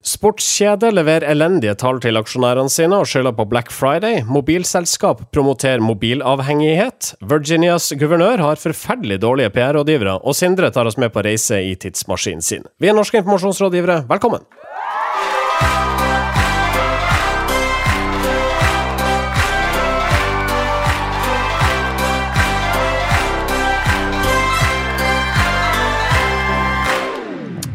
Sportskjede 0.00 0.88
leverer 0.96 1.26
elendige 1.28 1.74
tall 1.76 1.98
til 2.00 2.16
aksjonærene 2.16 2.72
sine 2.72 3.02
og 3.02 3.08
skylder 3.10 3.34
på 3.36 3.44
Black 3.50 3.68
Friday. 3.68 4.22
Mobilselskap 4.24 5.26
promoterer 5.28 5.84
mobilavhengighet. 5.84 7.12
Virginias 7.20 7.90
guvernør 8.00 8.40
har 8.40 8.62
forferdelig 8.62 9.20
dårlige 9.20 9.52
PR-rådgivere, 9.52 10.16
og 10.24 10.38
Sindre 10.38 10.72
tar 10.72 10.88
oss 10.88 10.96
med 10.96 11.12
på 11.12 11.20
reise 11.26 11.60
i 11.60 11.76
tidsmaskinen 11.76 12.40
sin. 12.40 12.64
Vi 12.80 12.88
er 12.88 12.96
norske 12.96 13.20
informasjonsrådgivere, 13.20 14.06
velkommen! 14.08 14.48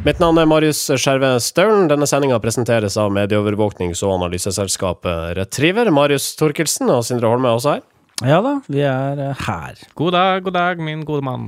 Mitt 0.05 0.19
navn 0.21 0.37
er 0.37 0.45
Marius 0.45 0.83
Skjerve 1.01 1.31
Staulen. 1.41 1.87
Denne 1.89 2.05
sendinga 2.05 2.37
presenteres 2.37 2.93
av 3.01 3.09
medieovervåknings- 3.15 4.03
og 4.05 4.11
analyseselskapet 4.19 5.31
Retriever. 5.39 5.89
Marius 5.89 6.27
Torkelsen 6.37 6.91
og 6.93 7.01
Sindre 7.07 7.31
Holme 7.31 7.49
er 7.49 7.57
også 7.57 7.71
her. 7.71 7.81
Ja 8.21 8.37
da, 8.45 8.51
vi 8.69 8.83
er 8.85 9.23
eh, 9.31 9.41
her. 9.47 9.81
God 9.97 10.13
dag, 10.13 10.43
god 10.45 10.53
dag, 10.59 10.83
min 10.85 11.01
gode 11.09 11.25
mann. 11.25 11.47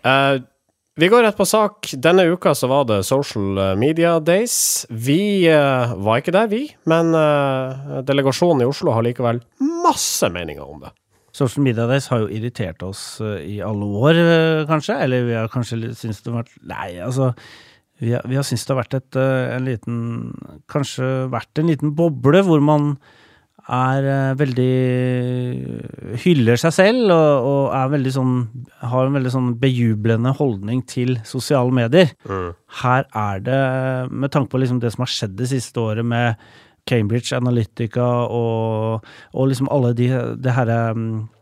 Eh, 0.00 0.38
vi 0.96 1.10
går 1.12 1.26
rett 1.28 1.36
på 1.36 1.44
sak. 1.44 1.92
Denne 2.00 2.24
uka 2.32 2.54
så 2.56 2.72
var 2.72 2.88
det 2.88 3.02
Social 3.04 3.76
Media 3.76 4.16
Days. 4.24 4.86
Vi 4.88 5.44
eh, 5.44 5.92
var 6.00 6.24
ikke 6.24 6.32
der, 6.32 6.48
vi, 6.48 6.70
men 6.88 7.12
eh, 7.12 8.00
delegasjonen 8.08 8.64
i 8.64 8.70
Oslo 8.72 8.96
har 8.96 9.04
likevel 9.04 9.44
masse 9.84 10.32
meninger 10.32 10.64
om 10.64 10.80
det. 10.86 10.96
Social 11.36 11.66
Media 11.66 11.86
Days 11.88 12.08
har 12.12 12.24
jo 12.24 12.32
irritert 12.32 12.82
oss 12.86 13.20
eh, 13.20 13.42
i 13.56 13.60
alle 13.64 13.84
år, 13.84 14.20
eh, 14.22 14.64
kanskje. 14.70 14.96
Eller 15.04 15.26
vi 15.28 15.36
har 15.36 15.52
kanskje 15.52 15.92
syntes 15.92 16.22
det 16.24 16.32
har 16.32 16.42
vært 16.42 16.56
Nei, 16.64 16.90
altså. 17.04 17.34
Vi 18.00 18.12
har, 18.12 18.24
vi 18.28 18.36
har 18.36 18.44
syntes 18.44 18.66
det 18.66 18.74
har 18.74 18.82
vært 18.82 18.96
et, 18.98 19.20
eh, 19.20 19.44
en 19.56 19.68
liten 19.68 20.00
Kanskje 20.68 21.06
vært 21.32 21.60
en 21.60 21.70
liten 21.70 21.94
boble 21.96 22.42
hvor 22.44 22.60
man 22.64 22.96
er 23.72 24.36
veldig 24.38 26.18
Hyller 26.22 26.60
seg 26.60 26.74
selv 26.76 27.08
og, 27.10 27.46
og 27.48 27.62
er 27.74 27.88
veldig 27.96 28.12
sånn 28.14 28.34
Har 28.92 29.08
en 29.08 29.16
veldig 29.16 29.32
sånn 29.32 29.48
bejublende 29.58 30.34
holdning 30.38 30.84
til 30.86 31.16
sosiale 31.26 31.72
medier. 31.74 32.12
Her 32.84 33.08
er 33.10 33.42
det, 33.42 33.64
med 34.12 34.30
tanke 34.36 34.52
på 34.52 34.60
liksom 34.62 34.78
det 34.84 34.92
som 34.94 35.02
har 35.02 35.12
skjedd 35.16 35.34
det 35.40 35.50
siste 35.50 35.82
året 35.82 36.06
med 36.06 36.36
Cambridge 36.86 37.34
Analytica 37.36 38.04
og, 38.30 39.06
og 39.34 39.48
liksom 39.50 39.70
alle 39.74 39.92
de 39.98 40.08
det 40.42 40.54
herre 40.54 40.78
mm, 40.94 41.08
eh, 41.16 41.35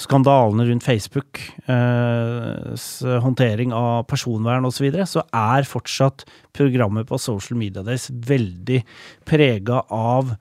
skandalene 0.00 0.64
rundt 0.68 0.86
Facebook, 0.86 1.40
eh, 1.68 3.20
håndtering 3.22 3.74
av 3.76 4.06
personvern 4.08 4.64
osv., 4.68 4.78
så, 4.78 4.84
videre, 4.86 5.08
så 5.08 5.24
er 5.34 5.68
fortsatt 5.68 6.24
programmet 6.56 7.08
på 7.08 7.18
Social 7.20 7.58
Media 7.60 7.84
Days 7.84 8.08
veldig 8.10 8.80
prega 9.28 9.82
av 9.92 10.32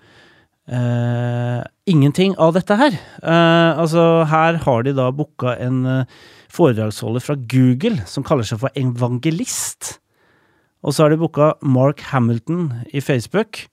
eh, 0.72 1.62
ingenting 1.86 2.36
av 2.42 2.56
dette 2.56 2.78
her. 2.80 2.96
Eh, 3.24 3.82
altså, 3.82 4.26
her 4.30 4.62
har 4.64 4.86
de 4.86 4.96
da 4.98 5.12
booka 5.16 5.56
en 5.62 5.84
eh, 5.90 6.18
foredragsholder 6.56 7.24
fra 7.24 7.38
Google 7.52 8.06
som 8.10 8.26
kaller 8.26 8.48
seg 8.48 8.62
for 8.64 8.80
evangelist. 8.80 9.98
Og 10.86 10.94
så 10.94 11.06
har 11.06 11.14
de 11.14 11.22
booka 11.22 11.54
Mark 11.66 12.04
Hamilton 12.12 12.70
i 12.94 13.02
Facebook, 13.02 13.66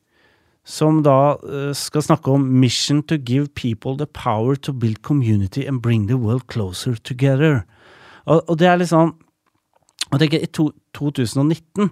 som 0.64 1.02
da 1.02 1.36
eh, 1.42 1.72
skal 1.74 2.02
snakke 2.02 2.30
om 2.30 2.44
'Mission 2.44 3.02
to 3.02 3.16
give 3.16 3.48
people 3.54 3.96
the 3.96 4.06
power 4.06 4.54
to 4.56 4.72
build 4.72 5.02
community 5.02 5.66
and 5.66 5.82
bring 5.82 6.06
the 6.06 6.16
world 6.16 6.46
closer 6.46 6.94
together'. 6.94 7.62
Og, 8.26 8.42
og 8.48 8.58
det 8.58 8.68
er 8.68 8.76
litt 8.76 8.92
sånn 8.92 9.14
Jeg 10.12 10.20
tenker, 10.20 10.42
i 10.44 10.46
to, 10.46 10.72
2019 10.92 11.88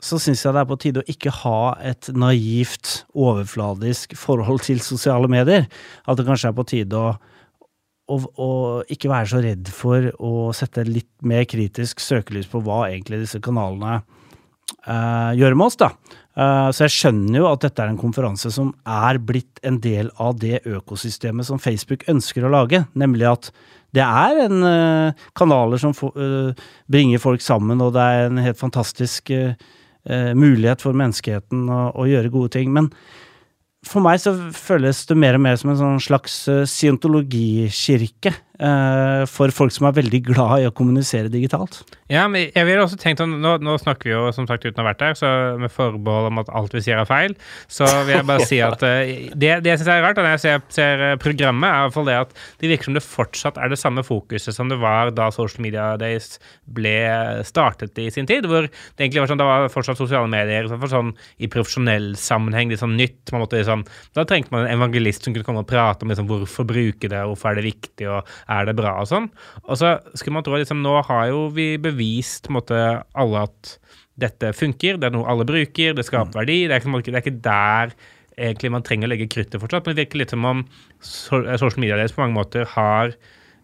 så 0.00 0.16
syns 0.16 0.44
jeg 0.44 0.54
det 0.54 0.60
er 0.60 0.68
på 0.68 0.78
tide 0.80 1.02
å 1.02 1.10
ikke 1.10 1.30
ha 1.42 1.76
et 1.84 2.08
naivt, 2.16 3.04
overfladisk 3.12 4.16
forhold 4.16 4.60
til 4.64 4.80
sosiale 4.80 5.28
medier. 5.28 5.66
At 6.08 6.16
det 6.16 6.24
kanskje 6.24 6.48
er 6.48 6.56
på 6.56 6.64
tide 6.64 6.96
å 6.96 7.10
å, 8.06 8.18
å 8.38 8.50
ikke 8.92 9.10
være 9.10 9.30
så 9.30 9.40
redd 9.42 9.70
for 9.72 10.10
å 10.22 10.52
sette 10.56 10.86
litt 10.86 11.10
mer 11.26 11.46
kritisk 11.48 12.02
søkelys 12.02 12.48
på 12.50 12.62
hva 12.64 12.86
egentlig 12.90 13.24
disse 13.24 13.40
kanalene 13.42 13.98
eh, 14.86 15.32
gjør 15.40 15.58
med 15.58 15.66
oss, 15.66 15.78
da. 15.80 15.90
Eh, 16.36 16.68
så 16.76 16.84
jeg 16.84 16.92
skjønner 16.92 17.40
jo 17.40 17.48
at 17.48 17.62
dette 17.64 17.80
er 17.80 17.92
en 17.92 18.00
konferanse 18.00 18.50
som 18.52 18.74
er 18.84 19.16
blitt 19.24 19.60
en 19.66 19.78
del 19.80 20.10
av 20.20 20.36
det 20.42 20.60
økosystemet 20.68 21.48
som 21.48 21.60
Facebook 21.62 22.04
ønsker 22.12 22.44
å 22.44 22.52
lage, 22.52 22.82
nemlig 22.92 23.28
at 23.30 23.48
det 23.96 24.04
er 24.04 24.42
en 24.44 24.66
eh, 24.68 25.26
kanaler 25.38 25.80
som 25.80 25.96
eh, 25.96 26.66
bringer 26.92 27.22
folk 27.22 27.44
sammen, 27.44 27.80
og 27.80 27.94
det 27.96 28.04
er 28.04 28.28
en 28.28 28.44
helt 28.44 28.60
fantastisk 28.60 29.32
mulighet 30.06 30.78
for 30.84 30.94
menneskeheten 30.94 31.64
å, 31.66 32.04
gjøre 32.06 32.30
gode 32.30 32.52
ting. 32.54 32.68
Men 32.70 32.92
for 33.82 34.04
meg 34.04 34.20
så 34.22 34.36
føles 34.54 35.00
det 35.08 35.16
mer 35.18 35.34
og 35.34 35.42
mer 35.42 35.56
som 35.58 35.72
en 35.72 35.80
sånn 35.80 36.04
slags 36.04 36.36
scientologikirke 36.70 38.30
for 38.56 39.52
folk 39.52 39.74
som 39.74 39.88
er 39.88 39.96
veldig 39.98 40.20
glad 40.30 40.62
i 40.62 40.68
å 40.68 40.74
kommunisere 40.74 41.28
digitalt. 41.32 41.82
Ja, 42.06 42.28
men 42.30 42.52
jeg 42.54 42.66
vil 42.68 42.78
også 42.78 42.98
tenkt 43.00 43.18
sånn, 43.18 43.32
nå, 43.42 43.56
nå 43.66 43.72
snakker 43.82 44.06
vi 44.06 44.12
jo 44.12 44.28
som 44.34 44.46
sagt 44.46 44.62
uten 44.62 44.78
å 44.78 44.84
ha 44.84 44.92
vært 44.92 45.00
der, 45.00 45.16
så 45.18 45.30
med 45.58 45.72
forbehold 45.74 46.28
om 46.28 46.38
at 46.38 46.50
alt 46.54 46.74
vi 46.76 46.82
sier 46.84 47.00
er 47.00 47.08
feil, 47.08 47.34
så 47.66 47.88
vil 48.06 48.20
jeg 48.20 48.26
bare 48.28 48.46
si 48.50 48.60
at 48.62 48.84
uh, 48.86 49.00
det, 49.34 49.50
det 49.64 49.72
jeg 49.72 49.80
syns 49.80 49.90
er 49.90 50.04
rart 50.04 50.20
når 50.20 50.28
jeg 50.36 50.42
ser, 50.44 50.60
ser 50.76 51.02
eh, 51.02 51.16
programmet, 51.18 51.66
er 51.66 51.80
i 51.80 51.88
hvert 51.88 51.96
fall 51.96 52.06
det 52.06 52.18
at 52.20 52.36
det 52.62 52.70
virker 52.70 52.90
som 52.90 52.98
det 52.98 53.02
fortsatt 53.02 53.58
er 53.58 53.72
det 53.72 53.78
samme 53.80 54.04
fokuset 54.06 54.54
som 54.54 54.70
det 54.70 54.78
var 54.82 55.10
da 55.16 55.32
Social 55.34 55.64
Media 55.66 55.88
Days 55.98 56.36
ble 56.78 56.94
startet 57.48 57.98
i 57.98 58.06
sin 58.14 58.30
tid, 58.30 58.46
hvor 58.46 58.68
det 58.68 59.02
egentlig 59.02 59.24
var 59.24 59.32
sånn, 59.32 59.42
det 59.42 59.50
var 59.50 59.66
fortsatt 59.74 59.98
sosiale 59.98 60.30
medier, 60.30 60.70
for 60.70 60.92
sånn 60.92 61.10
i 61.42 61.50
profesjonell 61.50 62.12
sammenheng, 62.20 62.70
litt 62.70 62.84
sånn 62.84 62.94
nytt, 63.00 63.34
man 63.34 63.42
måtte 63.42 63.58
liksom, 63.58 63.82
da 64.14 64.26
trengte 64.28 64.54
man 64.54 64.68
en 64.68 64.76
evangelist 64.78 65.26
som 65.26 65.34
kunne 65.34 65.50
komme 65.50 65.66
og 65.66 65.70
prate 65.74 66.06
om 66.06 66.14
liksom, 66.14 66.30
hvorfor 66.30 66.70
bruke 66.70 67.10
det, 67.10 67.26
hvorfor 67.32 67.50
er 67.50 67.58
det 67.58 67.66
viktig, 67.66 68.08
og 68.14 68.36
er 68.52 68.66
det 68.68 68.76
bra 68.78 68.92
og 69.02 69.08
sånn. 69.10 69.28
Og 69.66 69.78
så 69.80 69.96
skulle 70.14 70.36
man 70.38 70.46
tro 70.46 70.54
at 70.56 70.62
liksom, 70.64 70.82
nå 70.84 70.96
har 71.08 71.28
jo 71.32 71.46
vi 71.56 71.72
bevist 71.82 72.50
måte 72.54 72.78
alle 73.14 73.46
at 73.48 73.76
dette 74.16 74.52
funker, 74.56 74.96
det 74.96 75.10
er 75.10 75.16
noe 75.16 75.28
alle 75.28 75.44
bruker, 75.48 75.96
det 75.98 76.06
skaper 76.08 76.38
verdi. 76.40 76.62
Det 76.70 76.76
er, 76.78 76.84
ikke, 76.84 77.10
det 77.10 77.18
er 77.18 77.24
ikke 77.24 77.40
der 77.44 77.96
egentlig 78.36 78.70
man 78.72 78.84
trenger 78.84 79.08
å 79.08 79.12
legge 79.12 79.26
kruttet 79.32 79.60
fortsatt, 79.60 79.84
men 79.86 79.96
det 79.96 80.06
virker 80.06 80.20
litt 80.22 80.32
som 80.32 80.44
om 80.48 80.62
sosiale 81.04 81.80
media 81.80 81.96
deres 81.98 82.12
på 82.16 82.20
mange 82.22 82.36
måter 82.36 82.66
har 82.74 83.12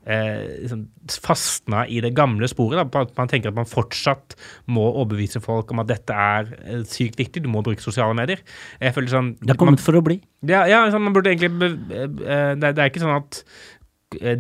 eh, 0.05 0.45
liksom 0.65 0.87
fastna 1.25 1.83
i 1.89 2.01
det 2.05 2.13
gamle 2.17 2.49
sporet. 2.51 2.81
Da, 2.93 3.05
man 3.19 3.29
tenker 3.33 3.53
at 3.53 3.59
man 3.59 3.69
fortsatt 3.69 4.37
må 4.73 4.87
overbevise 4.93 5.43
folk 5.45 5.73
om 5.73 5.83
at 5.85 5.91
dette 5.93 6.17
er 6.17 6.53
eh, 6.65 6.81
sykt 6.89 7.21
viktig, 7.21 7.45
du 7.45 7.51
må 7.53 7.63
bruke 7.65 7.85
sosiale 7.85 8.17
medier. 8.19 8.41
Jeg 8.81 8.97
føler 8.97 9.13
sånn 9.13 9.35
Det 9.43 9.55
er 9.55 9.61
kommet 9.61 9.81
for 9.85 9.97
å 10.01 10.05
bli. 10.05 10.19
ja, 10.49 10.65
ja 10.71 10.85
sånn, 10.93 11.05
man 11.09 11.17
burde 11.17 11.33
egentlig 11.33 11.53
be- 11.61 11.77
eh, 12.03 12.53
det, 12.61 12.73
det 12.77 12.85
er 12.87 12.93
ikke 12.93 13.05
sånn 13.05 13.17
at 13.21 13.45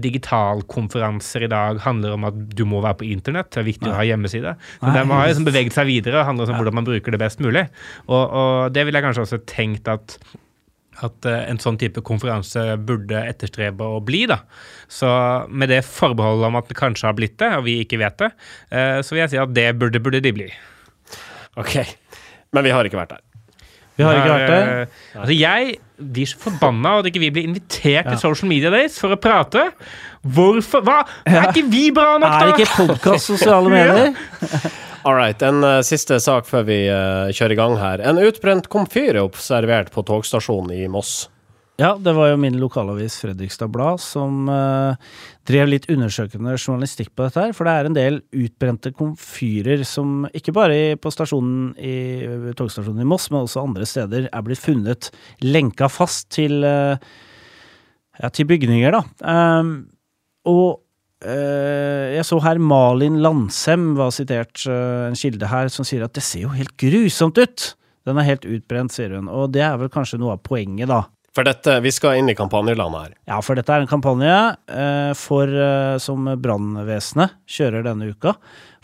digitalkonferanser 0.02 1.46
i 1.46 1.50
dag 1.52 1.80
handler 1.84 2.14
om 2.16 2.26
at 2.28 2.38
du 2.56 2.64
må 2.68 2.82
være 2.84 3.00
på 3.02 3.08
internett. 3.12 3.50
Det 3.54 3.62
er 3.62 3.68
viktig 3.70 3.90
å 3.90 3.96
ha 3.98 4.04
hjemmeside. 4.06 4.54
Men 4.82 4.92
Nei. 4.92 5.00
det 5.00 5.06
har 5.14 5.30
liksom 5.32 5.48
beveget 5.48 5.76
seg 5.76 5.88
videre 5.90 6.20
og 6.22 6.28
handler 6.28 6.52
om 6.52 6.60
hvordan 6.60 6.78
man 6.80 6.88
bruker 6.88 7.14
det 7.14 7.20
best 7.22 7.42
mulig. 7.44 7.66
Og, 8.08 8.22
og 8.22 8.72
det 8.74 8.84
ville 8.86 9.00
jeg 9.00 9.06
kanskje 9.08 9.26
også 9.28 9.42
tenkt 9.50 9.90
at 9.92 10.18
at 11.02 11.24
eh, 11.26 11.46
en 11.50 11.58
sånn 11.58 11.78
type 11.80 11.98
konferanse 12.04 12.60
burde 12.86 13.16
etterstrebe 13.26 13.82
å 13.96 13.96
bli. 14.04 14.20
da. 14.30 14.36
Så 14.92 15.08
med 15.50 15.72
det 15.72 15.80
forbeholdet 15.88 16.46
om 16.46 16.58
at 16.60 16.68
det 16.70 16.76
kanskje 16.78 17.08
har 17.08 17.16
blitt 17.18 17.38
det, 17.40 17.48
og 17.56 17.64
vi 17.66 17.78
ikke 17.82 17.98
vet 17.98 18.20
det, 18.20 18.28
eh, 18.70 18.98
så 19.02 19.16
vil 19.16 19.22
jeg 19.24 19.32
si 19.32 19.40
at 19.40 19.54
det 19.56 19.64
burde, 19.80 19.98
burde 20.04 20.20
de 20.22 20.34
bli. 20.36 20.46
Ok, 21.58 21.74
men 22.54 22.68
vi 22.68 22.74
har 22.76 22.86
ikke 22.86 23.00
vært 23.00 23.16
der. 23.16 23.24
Vi 23.98 24.04
har 24.06 24.20
ikke 24.20 24.36
vært 24.36 24.52
der. 24.52 24.70
eh, 24.84 25.00
Altså, 25.24 25.34
jeg 25.34 25.74
blir 26.02 26.26
så 26.30 26.38
forbanna 26.42 26.98
at 27.00 27.08
ikke 27.10 27.22
vi 27.22 27.30
blir 27.34 27.46
invitert 27.48 28.04
Ja. 28.06 28.10
til 28.14 28.18
Social 28.22 28.48
Media 28.50 28.70
Days 28.74 28.98
for 29.00 29.14
å 29.14 29.18
prate. 29.20 29.68
Hvorfor? 30.22 30.82
Hva? 30.86 31.00
Er 31.26 31.48
ikke 31.50 31.64
vi 31.70 31.90
bra 31.94 32.16
nok, 32.22 32.30
da? 32.30 32.46
Er 32.48 32.54
ikke 32.56 32.86
podkast 32.86 33.30
sosiale 33.32 33.70
medier? 33.76 34.14
All 35.04 35.16
right, 35.18 35.40
en 35.42 35.64
uh, 35.66 35.80
siste 35.82 36.20
sak 36.22 36.46
før 36.46 36.62
vi 36.68 36.76
uh, 36.86 37.26
kjører 37.34 37.56
i 37.56 37.58
gang 37.58 37.76
her. 37.80 38.02
En 38.06 38.20
utbrent 38.22 38.68
komfyr 38.70 39.16
er 39.16 39.24
observert 39.24 39.90
på 39.94 40.04
togstasjonen 40.06 40.70
i 40.76 40.84
Moss. 40.90 41.24
Ja, 41.80 41.94
det 41.96 42.12
var 42.12 42.28
jo 42.28 42.36
min 42.36 42.58
lokalavis 42.60 43.14
Fredrikstad 43.22 43.70
Blad 43.72 44.00
som 44.02 44.44
eh, 44.52 44.98
drev 45.48 45.70
litt 45.70 45.86
undersøkende 45.90 46.52
journalistikk 46.58 47.14
på 47.16 47.24
dette 47.24 47.46
her. 47.46 47.54
For 47.56 47.64
det 47.64 47.72
er 47.72 47.88
en 47.88 47.96
del 47.96 48.18
utbrente 48.36 48.92
komfyrer 48.92 49.80
som 49.88 50.26
ikke 50.36 50.52
bare 50.56 50.76
på 51.00 51.12
stasjonen 51.14 51.70
i, 51.80 51.94
togstasjonen 52.58 53.00
i 53.02 53.08
Moss, 53.08 53.30
men 53.32 53.46
også 53.46 53.64
andre 53.64 53.88
steder 53.88 54.28
er 54.28 54.44
blitt 54.44 54.60
funnet 54.60 55.08
lenka 55.40 55.88
fast 55.88 56.28
til, 56.36 56.60
eh, 56.68 57.00
ja, 58.20 58.28
til 58.28 58.50
bygninger, 58.52 58.92
da. 58.92 59.32
Eh, 59.32 59.74
og 60.52 60.80
jeg 61.22 62.26
så 62.26 62.40
her 62.42 62.58
Malin 62.58 63.20
Landsem 63.22 63.92
var 63.94 64.10
sitert, 64.10 64.64
eh, 64.66 65.06
en 65.06 65.14
kilde 65.14 65.46
her, 65.46 65.68
som 65.70 65.86
sier 65.86 66.02
at 66.02 66.12
det 66.18 66.24
ser 66.26 66.48
jo 66.48 66.52
helt 66.52 66.74
grusomt 66.76 67.38
ut. 67.38 67.66
Den 68.04 68.18
er 68.18 68.26
helt 68.26 68.44
utbrent, 68.44 68.90
sier 68.90 69.14
hun. 69.14 69.28
Og 69.30 69.52
det 69.54 69.62
er 69.62 69.78
vel 69.78 69.88
kanskje 69.88 70.18
noe 70.18 70.34
av 70.34 70.42
poenget, 70.42 70.90
da. 70.90 71.04
For 71.32 71.48
dette, 71.48 71.78
vi 71.80 71.88
skal 71.94 72.18
inn 72.20 72.28
i 72.28 72.36
kampanjelandet 72.36 73.06
her. 73.06 73.12
Ja, 73.30 73.38
for 73.44 73.56
dette 73.56 73.72
er 73.72 73.80
en 73.84 73.88
kampanje 73.88 74.34
eh, 74.68 75.12
for, 75.16 75.48
eh, 75.48 75.96
som 76.02 76.28
brannvesenet 76.44 77.38
kjører 77.48 77.86
denne 77.86 78.10
uka. 78.12 78.34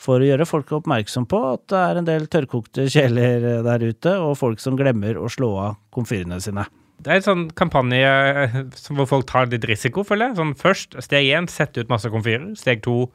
For 0.01 0.23
å 0.23 0.29
gjøre 0.31 0.47
folk 0.49 0.73
oppmerksom 0.79 1.27
på 1.29 1.43
at 1.51 1.67
det 1.69 1.83
er 1.83 2.01
en 2.01 2.09
del 2.09 2.29
tørrkokte 2.33 2.87
kjeler 2.89 3.45
eh, 3.45 3.63
der 3.67 3.85
ute, 3.85 4.15
og 4.25 4.39
folk 4.41 4.65
som 4.65 4.79
glemmer 4.81 5.21
å 5.21 5.29
slå 5.33 5.51
av 5.67 5.77
komfyrene 5.93 6.41
sine. 6.41 6.65
Det 6.99 7.13
er 7.13 7.21
en 7.21 7.27
sånn 7.27 7.45
kampanje 7.59 8.07
eh, 8.07 8.57
hvor 8.97 9.07
folk 9.11 9.29
tar 9.29 9.53
litt 9.53 9.67
risiko, 9.69 10.03
føler 10.07 10.31
jeg. 10.31 10.39
Sånn 10.41 10.55
først, 10.59 10.97
steg 11.05 11.29
én, 11.29 11.51
sette 11.53 11.85
ut 11.85 11.93
masse 11.93 12.09
komfyrer. 12.11 12.49
Steg 12.59 12.81
to, 12.87 13.11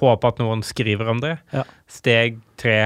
håpe 0.00 0.32
at 0.32 0.40
noen 0.40 0.64
skriver 0.66 1.12
om 1.12 1.20
det. 1.22 1.36
Ja. 1.52 1.66
Steg 1.92 2.40
tre, 2.58 2.78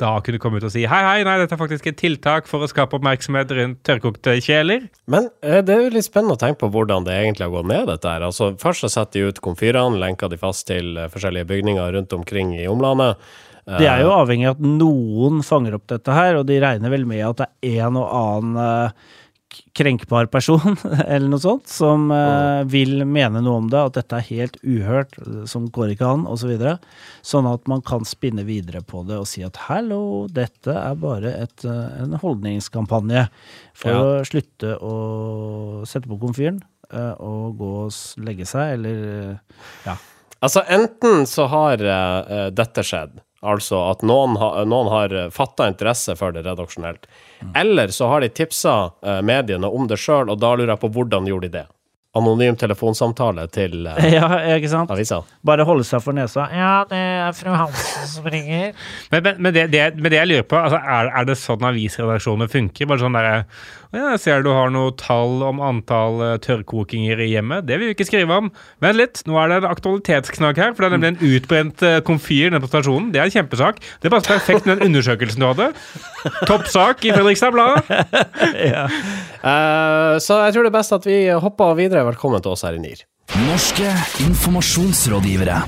da 0.00 0.12
kunne 0.24 0.40
komme 0.42 0.60
ut 0.60 0.66
og 0.68 0.72
si 0.74 0.84
hei, 0.88 1.00
hei, 1.06 1.24
nei, 1.26 1.36
dette 1.40 1.56
er 1.56 1.60
faktisk 1.60 1.88
et 1.88 1.98
tiltak 2.00 2.48
for 2.50 2.64
å 2.64 2.68
skape 2.70 2.98
oppmerksomhet 2.98 3.54
rundt 3.56 3.80
tørrkokte 3.86 4.36
kjeler. 4.44 4.86
Men 5.10 5.30
eh, 5.40 5.62
det 5.64 5.74
er 5.74 5.86
jo 5.86 5.94
litt 5.96 6.08
spennende 6.08 6.36
å 6.36 6.42
tenke 6.42 6.60
på 6.64 6.70
hvordan 6.74 7.06
det 7.08 7.16
egentlig 7.16 7.46
har 7.46 7.54
gått 7.54 7.70
ned, 7.70 7.86
dette 7.88 8.12
her. 8.12 8.26
Altså, 8.28 8.52
først 8.60 8.84
så 8.84 8.92
setter 8.92 9.22
de 9.22 9.32
ut 9.32 9.42
komfyrene, 9.44 10.00
lenker 10.02 10.32
de 10.32 10.40
fast 10.40 10.66
til 10.68 10.96
eh, 11.00 11.10
forskjellige 11.12 11.48
bygninger 11.52 11.96
rundt 11.96 12.16
omkring 12.16 12.54
i 12.58 12.68
omlandet. 12.70 13.20
De 13.66 13.80
Det 13.80 13.88
er 13.90 14.04
jo 14.04 14.12
avhengig 14.14 14.46
av 14.46 14.60
at 14.60 14.66
noen 14.66 15.40
fanger 15.42 15.74
opp 15.80 15.88
dette 15.90 16.14
her, 16.14 16.36
og 16.38 16.44
de 16.46 16.60
regner 16.62 16.92
vel 16.92 17.06
med 17.08 17.24
at 17.26 17.40
det 17.40 17.48
er 17.72 17.88
en 17.88 17.96
og 17.98 18.12
annen 18.20 18.60
eh, 18.62 19.14
krenkbar 19.76 20.26
person, 20.32 20.76
eller 21.06 21.28
noe 21.28 21.40
sånt, 21.42 21.66
som 21.70 22.08
eh, 22.14 22.62
vil 22.70 23.04
mene 23.08 23.42
noe 23.44 23.60
om 23.62 23.68
det, 23.72 23.80
at 23.90 23.98
dette 23.98 24.18
er 24.20 24.26
helt 24.30 24.56
uhørt, 24.64 25.16
som 25.50 25.66
går 25.74 25.94
ikke 25.94 26.08
an, 26.14 26.24
osv. 26.30 26.46
Så 26.46 26.50
videre. 26.52 26.76
sånn 27.26 27.46
at 27.50 27.66
man 27.66 27.80
kan 27.82 28.04
spinne 28.06 28.44
videre 28.46 28.80
på 28.86 29.00
det 29.08 29.16
og 29.18 29.26
si 29.26 29.42
at 29.42 29.56
hallo, 29.66 30.26
dette 30.30 30.70
er 30.70 30.94
bare 31.02 31.32
et, 31.42 31.64
eh, 31.66 32.02
en 32.04 32.14
holdningskampanje 32.22 33.26
for 33.74 33.90
Ja. 33.90 34.02
å 34.22 34.24
slutte 34.28 34.76
å 34.78 34.94
sette 35.86 36.06
på 36.06 36.20
komfyren 36.22 36.60
eh, 36.92 37.14
og 37.18 37.56
gå 37.58 37.72
og 37.88 38.22
legge 38.22 38.46
seg, 38.46 38.76
eller 38.78 39.02
eh, 39.32 39.62
ja. 39.88 39.96
Altså, 40.44 40.62
enten 40.68 41.24
så 41.26 41.46
har 41.50 41.80
eh, 41.82 42.50
dette 42.54 42.84
skjedd, 42.86 43.18
altså 43.46 43.84
at 43.92 44.02
noen, 44.06 44.36
ha, 44.40 44.50
noen 44.68 44.90
har 44.92 45.14
fatta 45.34 45.68
interesse 45.70 46.16
for 46.18 46.34
det 46.34 46.44
redaksjonelt, 46.46 47.08
eller 47.56 47.94
så 47.94 48.10
har 48.10 48.24
de 48.24 48.32
tipsa 48.32 48.76
eh, 49.04 49.22
mediene 49.26 49.70
om 49.70 49.88
det 49.90 50.00
sjøl, 50.02 50.30
og 50.32 50.40
da 50.42 50.54
lurer 50.56 50.74
jeg 50.74 50.82
på 50.84 50.92
hvordan 50.96 51.30
gjorde 51.30 51.50
de 51.50 51.58
det? 51.60 51.66
Anonym 52.16 52.56
telefonsamtale 52.56 53.44
til 53.52 53.86
eh, 53.90 54.06
ja, 54.16 54.28
ikke 54.56 54.70
sant? 54.72 54.92
avisa. 54.92 55.20
Bare 55.46 55.66
holde 55.68 55.84
seg 55.84 56.00
for 56.04 56.16
nesa. 56.16 56.46
Ja, 56.54 56.72
det 56.88 56.96
er 56.96 57.34
fru 57.36 57.52
Hansen 57.52 58.08
som 58.08 58.28
ringer. 58.32 58.72
Men, 59.12 59.22
men, 59.26 59.42
men, 59.44 59.56
det, 59.56 59.66
det, 59.74 59.82
men 59.98 60.12
det 60.12 60.22
jeg 60.22 60.30
lurer 60.30 60.46
på, 60.48 60.56
altså, 60.60 60.80
er, 60.80 61.10
er 61.12 61.28
det 61.28 61.36
sånn 61.40 61.66
avisredaksjoner 61.68 62.48
funker? 62.52 62.88
Bare 62.88 63.04
sånn 63.04 63.18
derre 63.18 63.34
«Å 63.36 63.42
ja, 63.42 63.42
Jeg 63.94 64.18
ser 64.18 64.42
du 64.42 64.50
har 64.50 64.72
noe 64.74 64.90
tall 64.98 65.44
om 65.46 65.60
antall 65.62 66.18
eh, 66.24 66.34
tørrkokinger 66.42 67.20
i 67.22 67.28
hjemmet. 67.30 67.66
Det 67.68 67.78
vil 67.78 67.90
vi 67.90 67.94
ikke 67.94 68.08
skrive 68.08 68.38
om. 68.42 68.50
Vent 68.82 68.98
litt, 68.98 69.22
nå 69.28 69.38
er 69.38 69.52
det 69.52 69.60
en 69.60 69.68
aktualitetsknagg 69.70 70.58
her. 70.58 70.74
For 70.74 70.82
det 70.82 70.90
er 70.90 70.96
nemlig 70.96 71.12
en 71.14 71.36
utbrent 71.36 71.86
uh, 71.86 71.98
komfyr 72.06 72.50
nede 72.50 72.64
på 72.64 72.70
stasjonen. 72.72 73.12
Det 73.14 73.22
er 73.22 73.30
en 73.30 73.36
kjempesak. 73.36 73.80
Det 74.02 74.12
passer 74.12 74.34
perfekt 74.34 74.66
med 74.66 74.80
den 74.80 74.90
undersøkelsen 74.90 75.42
du 75.42 75.48
hadde. 75.48 75.70
Toppsak 76.50 77.06
i 77.06 77.14
Fredrikstad 77.14 77.54
Blad. 77.54 77.86
ja. 78.72 78.86
uh, 79.46 80.18
så 80.22 80.42
jeg 80.46 80.56
tror 80.56 80.66
det 80.66 80.72
er 80.72 80.78
best 80.80 80.96
at 80.98 81.06
vi 81.06 81.20
hopper 81.46 81.76
videre. 81.78 82.06
Velkommen 82.10 82.42
til 82.42 82.56
oss 82.56 82.66
her 82.66 82.78
i 82.78 82.82
NIR. 82.82 83.06
Norske 83.46 83.90
informasjonsrådgivere. 84.26 85.62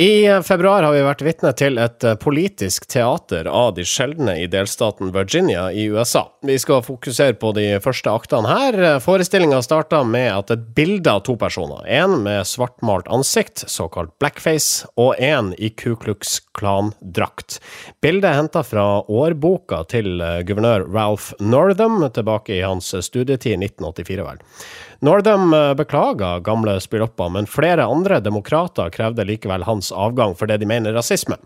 I 0.00 0.42
februar 0.46 0.84
har 0.86 0.92
vi 0.94 1.00
vært 1.02 1.22
vitne 1.26 1.50
til 1.58 1.74
et 1.82 2.04
eh, 2.06 2.14
politisk 2.22 2.84
teater 2.86 3.48
av 3.50 3.72
de 3.74 3.82
sjeldne 3.82 4.36
i 4.38 4.44
delstaten 4.46 5.10
Virginia 5.10 5.64
i 5.74 5.88
USA. 5.90 6.22
Vi 6.46 6.54
skal 6.62 6.84
fokusere 6.86 7.34
på 7.42 7.50
de 7.56 7.64
første 7.82 8.12
aktene 8.14 8.46
her. 8.46 8.78
Forestillinga 9.02 9.58
starta 9.66 10.04
med 10.06 10.30
at 10.30 10.52
et 10.54 10.68
bilde 10.76 11.10
av 11.10 11.24
to 11.26 11.34
personer, 11.40 11.82
en 11.82 12.14
med 12.22 12.46
svartmalt 12.46 13.10
ansikt, 13.10 13.64
såkalt 13.66 14.14
blackface, 14.22 14.86
og 14.94 15.18
en 15.18 15.50
i 15.58 15.72
Ku 15.74 15.96
Klux 15.98 16.44
Klan-drakt. 16.54 17.58
Bildet 17.98 18.30
er 18.30 18.38
henta 18.38 18.62
fra 18.62 19.00
årboka 19.02 19.82
til 19.90 20.22
eh, 20.22 20.44
guvernør 20.46 20.86
Ralph 20.94 21.34
Northam 21.42 22.04
tilbake 22.06 22.54
i 22.54 22.62
hans 22.62 22.94
studietid 22.94 23.56
i 23.56 23.64
1984, 23.66 24.30
vel. 24.30 24.46
Northam 25.00 25.50
de 25.54 25.74
beklaga 25.78 26.38
gamle 26.42 26.80
spillopper, 26.82 27.28
men 27.30 27.46
flere 27.46 27.84
andre 27.86 28.18
demokrater 28.20 28.90
krevde 28.90 29.26
likevel 29.28 29.62
hans 29.68 29.92
avgang 29.94 30.34
for 30.34 30.50
det 30.50 30.58
de 30.58 30.66
mener 30.66 30.90
er 30.90 30.98
rasisme. 30.98 31.38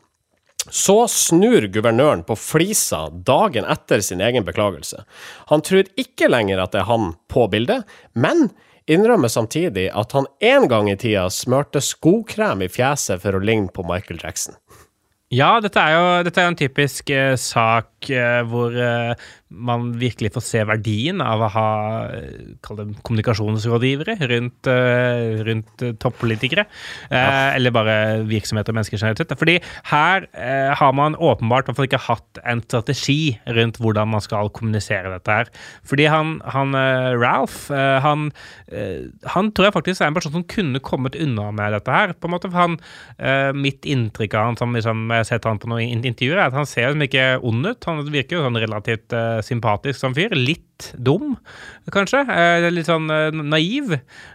Så 0.70 1.08
snur 1.10 1.66
guvernøren 1.74 2.22
på 2.24 2.36
flisa 2.38 3.08
dagen 3.10 3.66
etter 3.68 4.00
sin 4.00 4.22
egen 4.22 4.46
beklagelse. 4.46 5.02
Han 5.50 5.64
tror 5.66 5.90
ikke 5.98 6.30
lenger 6.30 6.62
at 6.62 6.72
det 6.72 6.84
er 6.84 6.88
han 6.88 7.12
på 7.28 7.48
bildet, 7.50 7.82
men 8.14 8.48
innrømmer 8.86 9.28
samtidig 9.28 9.88
at 9.90 10.14
han 10.16 10.30
en 10.40 10.68
gang 10.70 10.90
i 10.90 10.96
tida 10.96 11.26
smørte 11.30 11.82
skokrem 11.82 12.62
i 12.62 12.70
fjeset 12.70 13.20
for 13.24 13.36
å 13.36 13.42
ligne 13.42 13.72
på 13.74 13.84
Michael 13.86 14.22
Jackson. 14.22 14.56
Ja, 15.32 15.56
dette 15.64 15.80
er 15.80 15.96
jo, 15.96 16.08
dette 16.26 16.40
er 16.40 16.46
jo 16.46 16.52
en 16.52 16.60
typisk 16.60 17.10
eh, 17.10 17.34
sak 17.40 17.88
eh, 17.88 17.91
hvor 18.48 18.74
eh, 18.74 19.14
man 19.52 19.92
virkelig 20.00 20.32
får 20.34 20.44
se 20.46 20.62
verdien 20.68 21.20
av 21.24 21.42
å 21.44 21.50
ha 21.52 21.68
eh, 22.16 22.54
det 22.78 22.86
kommunikasjonsrådgivere 23.04 24.16
rundt, 24.30 24.70
eh, 24.70 25.42
rundt 25.46 25.84
eh, 25.84 25.94
toppolitikere. 26.00 26.64
Eh, 27.10 27.56
Eller 27.56 27.74
bare 27.74 27.96
virksomheter 28.28 28.72
og 28.72 28.78
mennesker 28.78 28.98
generelt 28.98 29.20
sett. 29.20 29.34
Fordi 29.38 29.58
her 29.90 30.26
eh, 30.32 30.72
har 30.78 30.92
man 30.96 31.16
åpenbart 31.16 31.68
hvert 31.68 31.78
fall 31.78 31.88
ikke 31.90 32.02
hatt 32.06 32.42
en 32.48 32.62
strategi 32.64 33.36
rundt 33.58 33.80
hvordan 33.82 34.12
man 34.14 34.24
skal 34.24 34.50
kommunisere 34.54 35.12
dette 35.12 35.38
her. 35.40 35.52
Fordi 35.88 36.08
han, 36.10 36.38
han 36.54 36.76
eh, 36.78 37.12
Ralph, 37.20 37.68
eh, 37.74 37.98
han, 38.04 38.30
eh, 38.72 39.10
han 39.34 39.52
tror 39.52 39.68
jeg 39.68 39.76
faktisk 39.76 40.02
er 40.02 40.10
en 40.10 40.18
person 40.18 40.36
som 40.38 40.48
kunne 40.48 40.82
kommet 40.82 41.18
unna 41.18 41.50
med 41.52 41.76
dette 41.76 41.92
her. 41.92 42.14
på 42.16 42.28
en 42.28 42.36
måte, 42.36 42.50
for 42.50 42.64
han, 42.64 42.78
eh, 43.18 43.50
Mitt 43.52 43.84
inntrykk 43.84 44.34
av 44.38 44.46
han 44.48 44.56
som 44.58 44.72
liksom, 44.74 45.04
jeg 45.12 45.20
har 45.20 45.28
sett 45.28 45.46
han 45.46 45.60
på 45.60 45.68
noen 45.70 46.00
intervjuer, 46.02 46.38
er 46.38 46.48
at 46.48 46.56
han 46.56 46.68
ser 46.68 46.88
liksom 46.88 47.04
ikke 47.04 47.26
ond 47.44 47.66
ut. 47.68 47.84
Han 47.90 47.91
virker 48.12 48.38
jo 48.38 48.44
sånn 48.46 48.58
relativt 48.62 49.12
uh, 49.16 49.40
sympatisk 49.44 49.98
som 50.00 50.14
fyr. 50.16 50.32
Litt 50.36 50.88
dum, 50.98 51.36
kanskje. 51.94 52.24
Uh, 52.26 52.66
litt 52.72 52.88
sånn 52.88 53.06
uh, 53.12 53.28
naiv. 53.30 53.92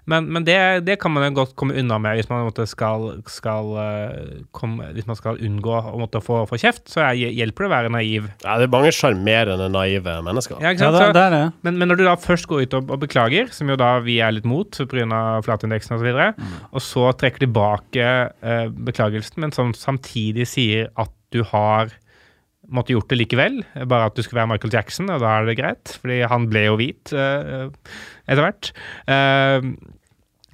Men, 0.08 0.30
men 0.34 0.46
det, 0.48 0.58
det 0.88 0.98
kan 1.02 1.14
man 1.14 1.26
jo 1.28 1.34
godt 1.42 1.56
komme 1.60 1.76
unna 1.80 1.98
med 2.02 2.20
hvis 2.20 2.30
man 2.32 2.48
skal, 2.70 3.08
skal, 3.32 3.74
komme, 4.56 4.92
hvis 4.96 5.08
man 5.10 5.20
skal 5.20 5.42
unngå 5.44 5.76
å 5.92 5.98
måtte 6.00 6.22
få, 6.24 6.44
få 6.50 6.60
kjeft. 6.62 6.86
Så 6.92 7.04
jeg, 7.18 7.34
hjelper 7.40 7.66
det 7.66 7.70
å 7.70 7.74
være 7.74 7.94
naiv. 7.94 8.30
Ja, 8.46 8.56
det 8.62 8.70
er 8.70 8.74
mange 8.78 8.94
sjarmerende, 8.96 9.70
naive 9.74 10.18
mennesker. 10.26 10.62
Ja, 10.64 10.76
ikke 10.76 10.88
Ja, 10.88 10.94
sant? 10.94 11.02
det, 11.02 11.18
det 11.18 11.26
er 11.26 11.36
det. 11.36 11.44
men, 11.68 11.82
men 11.82 11.92
når 11.92 12.02
du 12.02 12.06
da 12.08 12.16
først 12.22 12.48
går 12.50 12.66
ut 12.68 12.80
og, 12.80 12.94
og 12.96 13.04
beklager, 13.04 13.52
som 13.56 13.70
jo 13.74 13.80
da 13.80 13.98
vi 14.06 14.20
er 14.24 14.38
litt 14.38 14.48
mot 14.48 14.72
pga. 14.88 15.22
flatindeksen 15.46 15.98
osv., 15.98 16.00
og, 16.00 16.06
så 16.06 16.08
videre, 16.08 16.58
og 16.72 16.84
så 16.84 17.10
trekker 17.20 17.44
tilbake 17.48 18.10
beklagelsen, 18.88 19.42
men 19.44 19.54
som 19.56 19.74
samtidig 19.76 20.48
sier 20.50 20.92
at 21.00 21.12
du 21.36 21.42
har 21.52 21.92
måtte 22.74 22.96
gjort 22.96 23.12
det 23.12 23.22
likevel, 23.22 23.62
bare 23.88 24.10
at 24.10 24.18
du 24.18 24.24
skulle 24.24 24.42
være 24.42 24.52
Michael 24.54 24.74
Jackson, 24.76 25.12
og 25.14 25.22
da 25.24 25.36
er 25.36 25.48
det 25.48 25.60
greit, 25.60 25.94
fordi 26.02 26.24
han 26.28 26.50
ble 26.52 26.66
jo 26.68 26.80
hvit 26.80 27.14
uh, 27.16 27.70
etter 28.28 28.44
hvert. 28.44 28.72
Uh, 29.08 29.96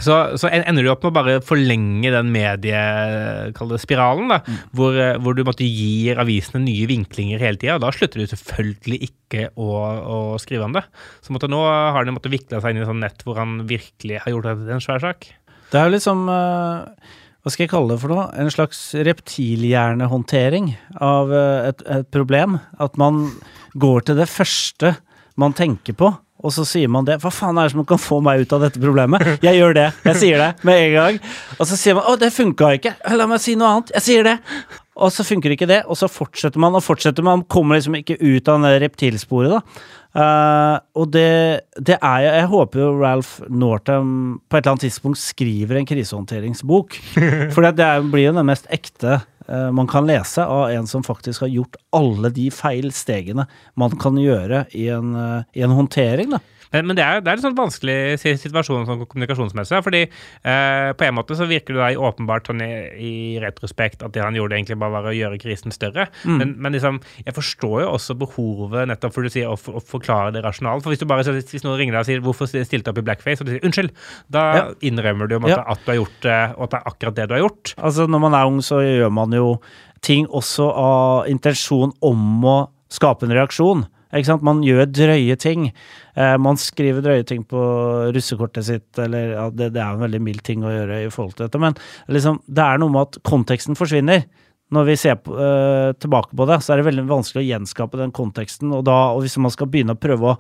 så, 0.02 0.16
så 0.42 0.50
ender 0.50 0.82
du 0.82 0.90
opp 0.90 1.04
med 1.06 1.12
å 1.12 1.16
bare 1.20 1.36
forlenge 1.46 2.10
den 2.16 2.32
mediespiralen, 2.34 4.32
da, 4.32 4.40
hvor, 4.74 4.96
eh, 4.98 5.20
hvor 5.22 5.38
du 5.38 5.44
måtte 5.46 5.68
gi 5.68 6.10
avisene 6.18 6.64
nye 6.64 6.88
vinklinger 6.90 7.44
hele 7.44 7.62
tida. 7.62 7.78
Da 7.82 7.92
slutter 7.94 8.24
du 8.24 8.32
selvfølgelig 8.32 9.00
ikke 9.06 9.52
å, 9.54 9.70
å 10.02 10.18
skrive 10.42 10.66
om 10.66 10.74
det. 10.74 10.82
Så 11.22 11.36
måtte, 11.36 11.52
nå 11.52 11.62
har 11.68 12.00
han 12.00 12.16
måttet 12.16 12.34
vikle 12.34 12.58
seg 12.64 12.74
inn 12.74 12.82
i 12.82 12.84
et 12.88 12.90
sånt 12.90 13.06
nett 13.06 13.22
hvor 13.28 13.38
han 13.38 13.62
virkelig 13.70 14.24
har 14.24 14.34
gjort 14.34 14.50
det 14.50 14.56
til 14.64 14.74
en 14.80 14.84
svær 14.88 15.06
sak. 15.06 15.30
Det 15.70 15.78
er 15.78 15.86
jo 15.88 15.94
liksom 15.94 16.26
eh, 16.30 17.14
Hva 17.44 17.52
skal 17.52 17.66
jeg 17.66 17.74
kalle 17.74 17.92
det 17.92 18.00
for 18.00 18.14
noe? 18.14 18.30
En 18.40 18.48
slags 18.54 18.78
reptilhjernehåndtering 19.04 20.70
av 21.04 21.32
eh, 21.36 21.72
et, 21.74 21.82
et 21.92 22.08
problem. 22.16 22.56
At 22.80 22.96
man 23.00 23.26
går 23.76 24.06
til 24.08 24.22
det 24.22 24.30
første 24.32 24.94
man 25.36 25.56
tenker 25.58 25.98
på, 26.00 26.08
og 26.44 26.54
så 26.56 26.64
sier 26.68 26.88
man 26.92 27.04
det. 27.08 27.18
Hva 27.20 27.32
faen 27.36 27.60
er 27.60 27.68
det 27.68 27.74
som 27.74 27.84
kan 27.88 28.00
få 28.00 28.22
meg 28.24 28.46
ut 28.46 28.56
av 28.56 28.64
dette 28.64 28.80
problemet? 28.80 29.26
Jeg 29.44 29.60
gjør 29.60 29.76
det. 29.76 29.90
Jeg 30.08 30.22
sier 30.22 30.40
det 30.40 30.50
med 30.68 30.86
en 30.86 30.96
gang. 30.96 31.20
Og 31.58 31.68
så 31.68 31.80
sier 31.80 32.00
man 32.00 32.08
'Å, 32.08 32.16
det 32.20 32.32
funka 32.36 32.72
ikke'. 32.78 32.96
La 33.20 33.28
meg 33.28 33.44
si 33.44 33.58
noe 33.60 33.74
annet. 33.74 33.92
Jeg 33.98 34.08
sier 34.08 34.28
det. 34.28 34.38
Og 34.94 35.12
så 35.12 35.26
funker 35.28 35.52
ikke 35.52 35.68
det, 35.68 35.82
og 35.90 35.98
så 36.00 36.08
fortsetter 36.08 36.62
man 36.62 36.76
og 36.80 36.84
fortsetter. 36.86 37.26
Man 37.26 37.44
kommer 37.44 37.76
liksom 37.76 37.96
ikke 37.98 38.20
ut 38.22 38.48
av 38.48 38.62
det 38.64 38.76
reptilsporet, 38.86 39.52
da. 39.52 39.62
Eh, 40.14 40.76
og 40.94 41.10
det, 41.10 41.66
det 41.82 41.96
er 41.98 42.20
jo 42.22 42.32
Jeg 42.36 42.50
håper 42.52 42.82
jo 42.84 42.90
Ralph 43.00 43.32
Northam 43.50 44.10
på 44.46 44.58
et 44.58 44.62
eller 44.62 44.76
annet 44.76 44.86
tidspunkt 44.86 45.22
skriver 45.22 45.80
en 45.80 45.90
krisehåndteringsbok. 45.90 46.98
For 47.56 47.66
det 47.66 47.82
er, 47.82 48.06
blir 48.06 48.30
jo 48.30 48.36
den 48.38 48.50
mest 48.50 48.70
ekte 48.74 49.24
uh, 49.50 49.70
man 49.74 49.90
kan 49.90 50.06
lese 50.08 50.46
av 50.46 50.70
en 50.70 50.90
som 50.90 51.06
faktisk 51.06 51.48
har 51.48 51.54
gjort 51.56 51.80
alle 51.98 52.30
de 52.34 52.50
feil 52.54 52.92
stegene 52.94 53.48
man 53.80 53.98
kan 54.02 54.20
gjøre 54.22 54.68
i 54.78 54.88
en, 54.94 55.16
uh, 55.18 55.42
i 55.58 55.66
en 55.66 55.74
håndtering, 55.74 56.36
da. 56.38 56.44
Men, 56.74 56.88
men 56.90 56.98
det, 56.98 57.04
er, 57.06 57.22
det 57.22 57.30
er 57.32 57.38
en 57.40 57.44
sånn 57.46 57.58
vanskelig 57.58 57.98
situasjon 58.20 58.88
sånn 58.90 59.04
kommunikasjonsmessig. 59.06 59.82
Fordi 59.86 60.02
eh, 60.04 60.90
på 60.98 61.06
en 61.08 61.16
måte 61.18 61.38
så 61.38 61.46
virker 61.50 61.76
det 61.78 61.82
da 61.84 61.90
i 61.94 62.00
åpenbart 62.00 62.50
sånn 62.50 62.64
i, 62.66 62.72
i 62.98 63.14
retrospekt 63.44 64.04
at 64.04 64.14
det 64.16 64.24
han 64.26 64.36
gjorde, 64.38 64.58
egentlig 64.58 64.80
bare 64.82 64.96
var 64.98 65.10
å 65.12 65.16
gjøre 65.16 65.40
krisen 65.42 65.74
større. 65.76 66.08
Men, 66.26 66.56
men 66.58 66.74
liksom, 66.76 67.00
jeg 67.26 67.36
forstår 67.38 67.84
jo 67.86 67.92
også 67.94 68.18
behovet 68.20 68.90
nettopp 68.90 69.14
for 69.16 69.24
du 69.28 69.30
sier 69.34 69.52
å, 69.52 69.58
å 69.58 69.84
forklare 69.86 70.34
det 70.36 70.44
rasjonalt. 70.46 70.84
For 70.84 70.94
hvis 70.94 71.04
du 71.04 71.08
bare 71.10 71.24
hvis 71.38 71.64
noen 71.66 71.78
ringer 71.80 71.94
deg 71.98 72.02
og 72.04 72.10
sier 72.10 72.24
'hvorfor 72.26 72.50
stilte 72.52 72.90
du 72.90 72.92
opp 72.94 73.02
i 73.04 73.08
blackface', 73.08 73.42
og 73.42 73.48
du 73.48 73.54
sier 73.54 73.64
'unnskyld', 73.64 73.94
da 74.34 74.44
Ja. 74.54 74.66
innrømmer 74.82 75.28
du 75.30 75.40
Ja. 75.48 75.64
at 75.68 75.80
du 75.86 75.92
har 75.92 76.00
gjort 76.02 76.22
det, 76.22 76.42
og 76.58 76.64
at 76.64 76.70
det 76.72 76.80
er 76.80 76.90
akkurat 76.92 77.16
det 77.16 77.28
du 77.30 77.34
har 77.36 77.42
gjort. 77.42 77.74
Altså, 77.78 78.08
når 78.08 78.20
man 78.20 78.34
er 78.34 78.46
ung, 78.46 78.60
så 78.62 78.82
gjør 78.82 79.12
man 79.12 79.32
jo 79.32 79.60
ting 80.02 80.28
også 80.28 80.68
av 80.76 81.28
intensjon 81.28 81.94
om 82.02 82.44
å 82.44 82.58
skape 82.90 83.24
en 83.24 83.32
reaksjon. 83.32 83.86
Ikke 84.14 84.30
sant? 84.30 84.46
Man 84.46 84.62
gjør 84.66 84.86
drøye 84.90 85.38
ting. 85.42 85.68
Eh, 86.14 86.36
man 86.42 86.60
skriver 86.62 87.04
drøye 87.06 87.26
ting 87.28 87.44
på 87.50 87.60
russekortet 88.14 88.68
sitt, 88.70 88.90
eller 89.02 89.36
ja, 89.36 89.48
det, 89.50 89.72
det 89.76 89.82
er 89.82 89.96
en 89.98 90.06
veldig 90.06 90.22
mild 90.24 90.44
ting 90.46 90.66
å 90.66 90.74
gjøre 90.74 91.04
i 91.08 91.12
forhold 91.14 91.38
til 91.38 91.48
dette, 91.48 91.62
men 91.62 91.78
liksom, 92.14 92.42
det 92.46 92.66
er 92.66 92.82
noe 92.82 92.94
med 92.94 93.08
at 93.08 93.22
konteksten 93.28 93.80
forsvinner. 93.80 94.28
Når 94.74 94.86
vi 94.88 94.94
ser 94.98 95.18
på, 95.22 95.34
eh, 95.38 95.94
tilbake 96.02 96.34
på 96.38 96.46
det, 96.50 96.62
så 96.64 96.74
er 96.74 96.82
det 96.82 96.88
veldig 96.88 97.08
vanskelig 97.10 97.44
å 97.44 97.50
gjenskape 97.50 98.00
den 98.00 98.14
konteksten, 98.16 98.72
og, 98.74 98.86
da, 98.88 99.00
og 99.14 99.26
hvis 99.26 99.38
man 99.42 99.54
skal 99.54 99.70
begynne 99.70 99.98
å 99.98 100.02
prøve 100.02 100.34
å 100.34 100.38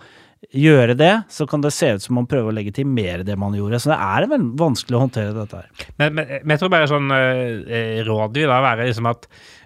gjøre 0.51 0.95
det, 0.97 1.11
så 1.31 1.45
kan 1.47 1.61
det 1.63 1.71
se 1.73 1.93
ut 1.95 2.03
som 2.03 2.17
man 2.17 2.27
prøver 2.29 2.51
å 2.51 2.55
legitimere 2.55 3.23
det 3.27 3.35
man 3.39 3.55
gjorde. 3.55 3.79
Så 3.79 3.93
det 3.93 3.99
er 4.01 4.27
veldig 4.31 4.59
vanskelig 4.59 4.97
å 4.97 5.03
håndtere 5.05 5.35
dette 5.35 5.61
her. 5.61 5.87
Men, 6.01 6.17
men, 6.17 6.53
jeg 6.55 6.61
tror 6.61 6.73
bare 6.73 6.89
sånn 6.91 7.13
eh, 7.15 8.01
råd 8.07 8.35
vil 8.35 8.51
da 8.51 8.59
være 8.65 8.89
liksom 8.89 9.07
at 9.11 9.27
eh, 9.29 9.62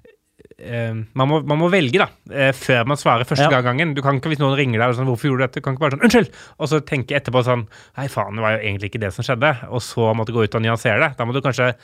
man, 0.58 1.28
må, 1.30 1.42
man 1.46 1.60
må 1.62 1.70
velge, 1.70 2.00
da, 2.02 2.08
eh, 2.34 2.52
før 2.58 2.88
man 2.90 2.98
svarer 2.98 3.28
første 3.30 3.46
Ja. 3.52 3.62
gangen. 3.62 3.94
Du 3.94 4.02
kan 4.02 4.18
ikke, 4.18 4.30
Hvis 4.34 4.40
noen 4.42 4.58
ringer 4.58 4.80
deg 4.80 4.90
og 4.90 4.96
sånn 4.98 5.06
'Hvorfor 5.06 5.30
gjorde 5.30 5.38
du 5.38 5.48
dette?' 5.48 5.62
Du 5.62 5.62
kan 5.62 5.76
ikke 5.76 5.86
bare 5.86 5.92
sånn 5.98 6.04
'Unnskyld!' 6.04 6.32
Og 6.60 6.68
så 6.68 6.82
tenke 6.82 7.14
etterpå 7.16 7.44
sånn 7.46 7.68
'Nei, 7.98 8.08
faen, 8.08 8.36
det 8.36 8.42
var 8.42 8.58
jo 8.58 8.66
egentlig 8.66 8.90
ikke 8.92 9.00
det 9.06 9.14
som 9.14 9.24
skjedde.' 9.24 9.70
Og 9.70 9.82
så 9.82 10.14
måtte 10.16 10.34
gå 10.34 10.44
ut 10.44 10.56
og 10.56 10.62
nyansere 10.62 11.00
det. 11.00 11.18
Da 11.18 11.26
må 11.26 11.34
du 11.34 11.42
kanskje 11.42 11.76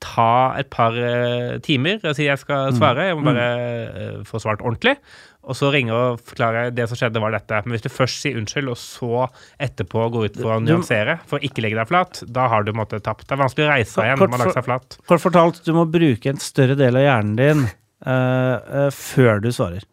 ta 0.00 0.54
et 0.56 0.70
par 0.70 0.92
eh, 0.96 1.58
timer 1.58 2.00
og 2.04 2.14
si 2.16 2.24
'jeg 2.24 2.38
skal 2.38 2.72
svare', 2.72 3.08
jeg 3.10 3.16
må 3.16 3.24
bare 3.24 3.48
eh, 3.90 4.22
få 4.24 4.40
svart 4.40 4.62
ordentlig. 4.62 4.96
Og 5.42 5.56
så 5.56 5.72
ringe 5.72 5.90
og 5.90 6.20
forklare 6.20 6.70
'det 6.72 6.86
som 6.88 6.96
skjedde, 6.96 7.20
var 7.20 7.32
dette'. 7.32 7.64
Men 7.66 7.72
hvis 7.76 7.82
du 7.82 7.88
først 7.88 8.20
sier 8.22 8.36
unnskyld, 8.36 8.68
og 8.68 8.76
så 8.76 9.28
etterpå 9.58 10.10
går 10.12 10.24
ut 10.30 10.36
for 10.36 10.52
å 10.56 10.60
nyansere, 10.62 11.18
for 11.26 11.38
å 11.38 11.42
ikke 11.42 11.62
legge 11.62 11.76
deg 11.76 11.88
flat, 11.88 12.22
da 12.30 12.48
har 12.48 12.62
du 12.62 12.72
på 12.72 12.78
en 12.78 12.84
måte 12.86 13.02
tapt. 13.02 13.26
Det 13.26 13.32
er 13.32 13.42
vanskelig 13.42 13.66
å 13.66 13.72
reise 13.74 13.94
deg 13.96 14.04
igjen 14.06 14.18
når 14.18 14.30
man 14.30 14.40
har 14.40 14.46
lagt 14.46 14.58
seg 14.60 14.64
flat. 14.64 14.98
Kort 15.06 15.20
fortalt, 15.20 15.64
du 15.64 15.72
må 15.72 15.84
bruke 15.90 16.26
en 16.30 16.36
større 16.40 16.76
del 16.76 16.96
av 16.96 17.02
hjernen 17.02 17.36
din 17.36 17.64
eh, 17.64 17.70
eh, 17.70 17.76
før 18.00 19.42
du 19.44 19.50
svarer. 19.52 19.84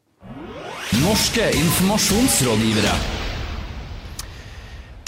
Norske 1.04 1.50
informasjonsrådgivere. 1.52 2.96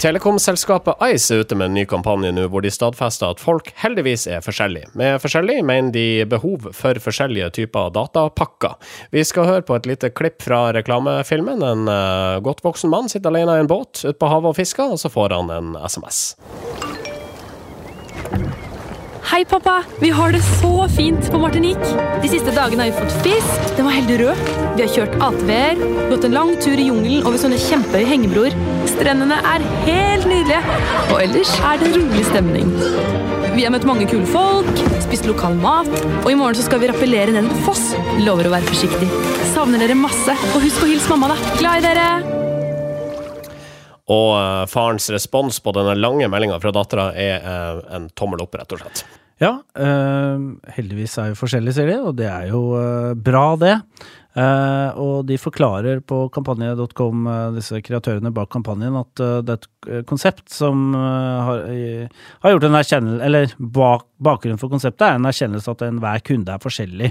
Telekomselskapet 0.00 0.96
Ice 1.12 1.34
er 1.34 1.42
ute 1.42 1.56
med 1.60 1.68
en 1.68 1.74
ny 1.76 1.82
kampanje 1.88 2.30
nå, 2.32 2.46
hvor 2.48 2.64
de 2.64 2.70
stadfester 2.72 3.34
at 3.34 3.42
folk 3.42 3.68
heldigvis 3.82 4.24
er 4.32 4.40
forskjellige. 4.40 4.88
Med 4.96 5.18
forskjellig 5.20 5.58
mener 5.68 5.92
de 5.92 6.04
behov 6.30 6.70
for 6.76 7.00
forskjellige 7.04 7.50
typer 7.58 7.92
datapakker. 7.92 8.78
Vi 9.12 9.24
skal 9.28 9.48
høre 9.50 9.66
på 9.68 9.76
et 9.76 9.90
lite 9.90 10.08
klipp 10.16 10.40
fra 10.46 10.70
reklamefilmen. 10.72 11.60
En 11.60 11.92
eh, 11.92 12.40
godt 12.40 12.64
voksen 12.64 12.92
mann 12.92 13.12
sitter 13.12 13.28
alene 13.28 13.58
i 13.58 13.66
en 13.66 13.68
båt 13.68 14.00
ute 14.06 14.16
på 14.16 14.32
havet 14.32 14.54
og 14.54 14.56
fisker, 14.62 14.96
og 14.96 15.02
så 15.02 15.12
får 15.12 15.36
han 15.36 15.52
en 15.58 15.76
SMS. 15.84 16.24
Hei, 19.30 19.44
pappa. 19.44 19.84
Vi 20.00 20.08
har 20.10 20.32
det 20.32 20.40
så 20.42 20.88
fint 20.90 21.28
på 21.30 21.38
Martinique. 21.38 21.90
De 22.22 22.28
siste 22.28 22.50
dagene 22.50 22.82
har 22.82 22.88
vi 22.90 22.96
fått 22.98 23.12
fisk. 23.22 23.68
Den 23.76 23.86
var 23.86 23.94
helt 23.94 24.10
rød. 24.18 24.40
Vi 24.74 24.82
har 24.82 24.90
kjørt 24.90 25.14
ATV-er, 25.22 25.82
gått 26.10 26.26
en 26.26 26.34
lang 26.34 26.50
tur 26.58 26.74
i 26.74 26.88
jungelen 26.88 27.22
over 27.22 27.38
sånne 27.38 27.60
kjempehøye 27.62 28.08
hengebroer. 28.10 28.56
Strendene 28.90 29.38
er 29.52 29.66
helt 29.84 30.26
nydelige. 30.26 30.80
Og 31.12 31.22
ellers 31.22 31.52
er 31.62 31.78
det 31.78 31.92
rolig 31.94 32.24
stemning. 32.26 32.74
Vi 33.54 33.62
har 33.62 33.70
møtt 33.70 33.86
mange 33.86 34.08
kule 34.10 34.26
folk, 34.34 34.82
spist 35.06 35.30
lokal 35.30 35.54
mat, 35.62 35.94
og 36.24 36.26
i 36.26 36.34
morgen 36.34 36.58
så 36.58 36.66
skal 36.66 36.82
vi 36.82 36.90
rappellere 36.90 37.30
ned 37.30 37.44
en 37.44 37.64
foss. 37.68 37.92
Lover 38.26 38.50
å 38.50 38.54
være 38.56 38.66
forsiktig. 38.72 39.12
Savner 39.54 39.86
dere 39.86 39.94
masse. 39.94 40.34
Og 40.56 40.66
husk 40.66 40.82
å 40.82 40.90
hilse 40.90 41.14
mamma, 41.14 41.30
da. 41.36 41.54
Glad 41.62 41.84
i 41.84 41.86
dere! 41.86 42.10
Og 44.10 44.34
eh, 44.34 44.66
farens 44.66 45.06
respons 45.14 45.62
på 45.62 45.78
denne 45.78 45.94
lange 45.94 46.26
meldinga 46.26 46.58
fra 46.58 46.74
dattera 46.74 47.12
er 47.14 47.36
eh, 47.38 47.82
en 47.94 48.10
tommel 48.18 48.42
opp, 48.42 48.58
rett 48.58 48.74
og 48.74 48.82
slett. 48.82 49.06
Ja, 49.40 49.54
eh, 49.72 50.42
heldigvis 50.76 51.16
er 51.18 51.32
vi 51.32 51.38
forskjellige, 51.40 51.78
sier 51.78 51.88
de, 51.88 51.98
og 52.04 52.16
det 52.18 52.28
er 52.28 52.50
jo 52.50 52.64
eh, 52.76 53.14
bra, 53.16 53.44
det. 53.60 53.76
Uh, 54.30 54.94
og 54.94 55.24
de 55.26 55.34
forklarer 55.42 55.98
på 56.06 56.20
kampanje.com, 56.30 57.24
uh, 57.26 57.48
disse 57.56 57.80
kreatørene 57.82 58.30
bak 58.30 58.46
kampanjen, 58.52 58.94
at 59.00 59.22
uh, 59.24 59.40
det 59.42 59.56
er 59.56 59.64
et 59.64 60.06
konsept 60.06 60.52
som 60.54 60.92
har, 60.94 61.64
har 62.44 62.52
gjort 62.52 62.66
en 62.68 62.76
erkjennelse 62.78 63.24
Eller 63.26 63.54
bak, 63.58 64.04
bakgrunnen 64.22 64.60
for 64.60 64.70
konseptet 64.70 65.02
er 65.06 65.16
en 65.16 65.26
erkjennelse 65.26 65.72
at 65.72 65.82
enhver 65.86 66.22
kunde 66.22 66.52
er 66.52 66.62
forskjellig. 66.62 67.08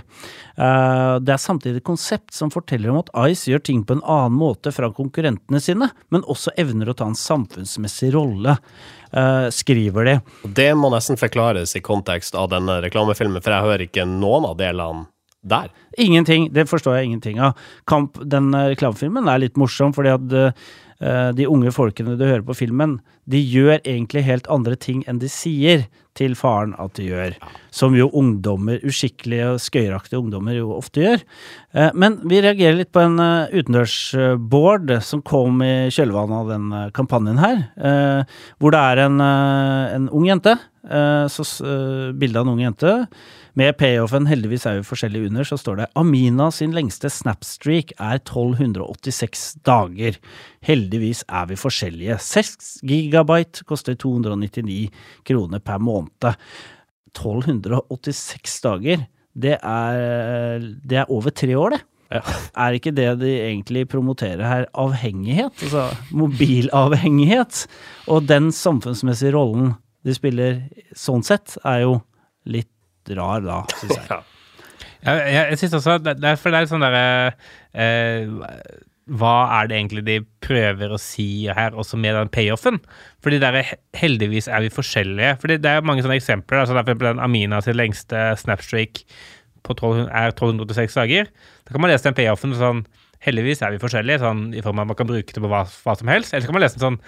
Det 0.54 1.34
er 1.34 1.42
samtidig 1.42 1.82
et 1.82 1.88
konsept 1.88 2.36
som 2.36 2.54
forteller 2.54 2.94
om 2.94 3.00
at 3.02 3.10
Ice 3.32 3.50
gjør 3.50 3.64
ting 3.66 3.82
på 3.84 3.98
en 3.98 4.06
annen 4.06 4.38
måte 4.38 4.72
fra 4.76 4.92
konkurrentene 4.94 5.60
sine, 5.64 5.90
men 6.14 6.28
også 6.30 6.54
evner 6.62 6.94
å 6.94 6.96
ta 7.00 7.10
en 7.10 7.18
samfunnsmessig 7.18 8.14
rolle, 8.14 8.60
skriver 9.56 10.06
de. 10.06 10.18
Det 10.46 10.70
må 10.78 10.92
nesten 10.94 11.18
forklares 11.18 11.74
i 11.76 11.82
kontekst 11.82 12.36
av 12.38 12.52
denne 12.52 12.76
reklamefilmen, 12.86 13.42
for 13.42 13.56
jeg 13.56 13.66
hører 13.66 13.86
ikke 13.88 14.06
noen 14.06 14.46
av 14.52 14.60
delene 14.60 15.08
der. 15.42 15.70
Ingenting. 15.98 16.50
Det 16.54 16.68
forstår 16.70 17.00
jeg 17.00 17.10
ingenting 17.10 17.40
av. 17.44 17.58
Kamp, 17.88 18.20
den 18.24 18.54
eh, 18.54 18.72
reklamefilmen 18.74 19.30
er 19.32 19.44
litt 19.46 19.60
morsom, 19.60 19.94
fordi 19.96 20.12
at 20.14 20.36
eh, 20.40 21.30
de 21.36 21.48
unge 21.48 21.72
folkene 21.76 22.18
du 22.20 22.26
hører 22.26 22.44
på 22.48 22.58
filmen, 22.66 23.00
de 23.30 23.40
gjør 23.46 23.80
egentlig 23.84 24.26
helt 24.26 24.48
andre 24.50 24.76
ting 24.80 25.04
enn 25.08 25.20
de 25.22 25.30
sier 25.30 25.88
til 26.20 26.34
faren 26.36 26.74
at 26.82 26.98
de 26.98 27.06
gjør. 27.08 27.36
Som 27.72 27.96
jo 27.96 28.10
ungdommer, 28.18 28.82
uskikkelige 28.84 29.54
og 29.54 29.62
skøyeraktige 29.64 30.20
ungdommer 30.20 30.58
jo 30.58 30.74
ofte 30.76 31.04
gjør. 31.06 31.24
Eh, 31.78 31.92
men 31.94 32.18
vi 32.28 32.42
reagerer 32.44 32.80
litt 32.82 32.92
på 32.96 33.04
en 33.06 33.20
uh, 33.22 33.48
utendørsboard 33.54 34.98
som 35.06 35.24
kom 35.24 35.62
i 35.64 35.88
kjølvannet 35.94 36.42
av 36.42 36.52
den 36.52 36.72
eh, 36.76 36.90
kampanjen 36.98 37.40
her. 37.40 37.62
eh, 37.78 38.42
hvor 38.60 38.76
det 38.76 38.82
er 38.92 39.06
en, 39.06 39.22
eh, 39.24 39.96
en 39.96 40.10
ung 40.10 40.28
jente. 40.28 40.58
eh, 40.90 41.28
så, 41.28 41.44
eh, 41.64 42.12
bilde 42.18 42.40
av 42.40 42.48
en 42.48 42.54
ung 42.54 42.64
jente. 42.64 43.08
Med 43.60 43.78
payoffen 43.78 44.28
'heldigvis 44.28 44.66
er 44.66 44.78
vi 44.80 44.88
forskjellige 44.88 45.28
under', 45.28 45.44
så 45.44 45.58
står 45.58 45.78
det 45.78 45.88
Amina 45.96 46.50
sin 46.52 46.72
lengste 46.72 47.10
snapstreak 47.10 47.92
er 48.00 48.20
1286 48.20 49.58
dager. 49.66 50.16
Heldigvis 50.64 51.24
er 51.28 51.46
vi 51.48 51.56
forskjellige. 51.56 52.20
6 52.20 52.80
gigabyte 53.20 53.66
koster 53.70 53.98
299 54.00 54.90
kroner 55.28 55.60
per 55.60 55.80
måned. 55.84 56.32
1286 57.12 58.60
dager, 58.66 59.06
det 59.34 59.58
er, 59.60 60.66
det 60.86 60.98
er 61.04 61.12
over 61.12 61.34
tre 61.36 61.56
år, 61.58 61.78
det. 61.78 61.84
Er 62.10 62.74
ikke 62.74 62.92
det 62.98 63.20
de 63.22 63.30
egentlig 63.38 63.84
promoterer 63.90 64.42
her, 64.42 64.66
avhengighet? 64.74 65.54
Altså 65.62 65.84
mobilavhengighet? 66.10 67.68
Og 68.10 68.26
den 68.26 68.50
samfunnsmessige 68.56 69.36
rollen 69.36 69.76
de 70.06 70.16
spiller 70.16 70.64
sånn 70.98 71.22
sett, 71.26 71.60
er 71.62 71.84
jo 71.84 72.00
litt 72.50 73.14
rar 73.14 73.46
da, 73.46 73.62
syns 73.78 73.94
jeg. 73.94 74.08
Ja. 74.10 74.20
Jeg, 75.00 75.20
jeg, 75.32 75.44
jeg 75.54 75.60
synes 75.62 75.76
også 75.78 75.98
det, 76.04 76.18
det 76.20 76.32
er, 76.34 76.42
det 76.44 76.60
er 76.60 76.66
sånn 76.68 76.84
derre 76.84 77.04
eh, 77.72 78.34
Hva 79.10 79.34
er 79.58 79.70
det 79.70 79.78
egentlig 79.78 80.04
de 80.06 80.18
prøver 80.46 80.94
å 80.94 81.00
si 81.02 81.48
her, 81.50 81.74
også 81.74 81.98
med 81.98 82.14
den 82.18 82.32
payoffen? 82.34 82.78
Fordi 83.26 83.40
der 83.42 83.58
er, 83.62 83.74
heldigvis 83.98 84.50
er 84.52 84.66
vi 84.66 84.72
forskjellige. 84.74 85.36
Fordi 85.42 85.58
det 85.62 85.72
er 85.72 85.86
mange 85.86 86.06
sånne 86.06 86.20
eksempler. 86.20 86.62
altså 86.62 86.78
Derfor 86.78 87.00
den 87.02 87.22
Amina 87.24 87.62
sin 87.66 87.78
lengste 87.80 88.30
snapstreak 88.42 89.04
på 89.66 89.76
12, 89.76 90.06
er 90.08 90.34
1286 90.34 90.98
dager. 91.00 91.30
Da 91.66 91.74
kan 91.74 91.84
man 91.84 91.92
lese 91.92 92.08
den 92.08 92.18
payoffen 92.18 92.56
sånn 92.58 92.86
Heldigvis 93.26 93.62
er 93.66 93.74
vi 93.74 93.82
forskjellige, 93.82 94.22
sånn 94.22 94.46
i 94.56 94.62
form 94.64 94.80
av 94.80 94.86
at 94.86 94.92
man 94.94 95.00
kan 95.02 95.10
bruke 95.10 95.36
det 95.36 95.42
på 95.44 95.50
hva, 95.52 95.66
hva 95.68 95.96
som 96.00 96.12
helst. 96.12 96.32
Eller 96.32 96.46
så 96.46 96.52
kan 96.52 96.56
man 96.56 96.64
lese 96.64 96.80
den 96.80 96.86
sånn 96.86 97.00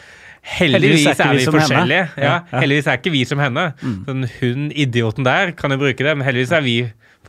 Heldigvis, 0.41 1.05
er, 1.13 1.35
vi, 1.35 1.43
vi 1.45 1.53
forskjellige. 1.53 2.07
Ja. 2.19 2.33
Heldigvis 2.55 2.89
er 2.89 2.97
ikke 2.99 3.13
vi 3.13 3.21
som 3.29 3.39
henne. 3.39 3.67
Sånn, 3.79 4.25
hun 4.39 4.71
idioten 4.73 5.27
der 5.27 5.53
kan 5.55 5.71
jo 5.71 5.77
bruke 5.83 6.03
det, 6.03 6.15
men 6.17 6.25
heldigvis 6.25 6.51
er 6.57 6.65
vi 6.65 6.75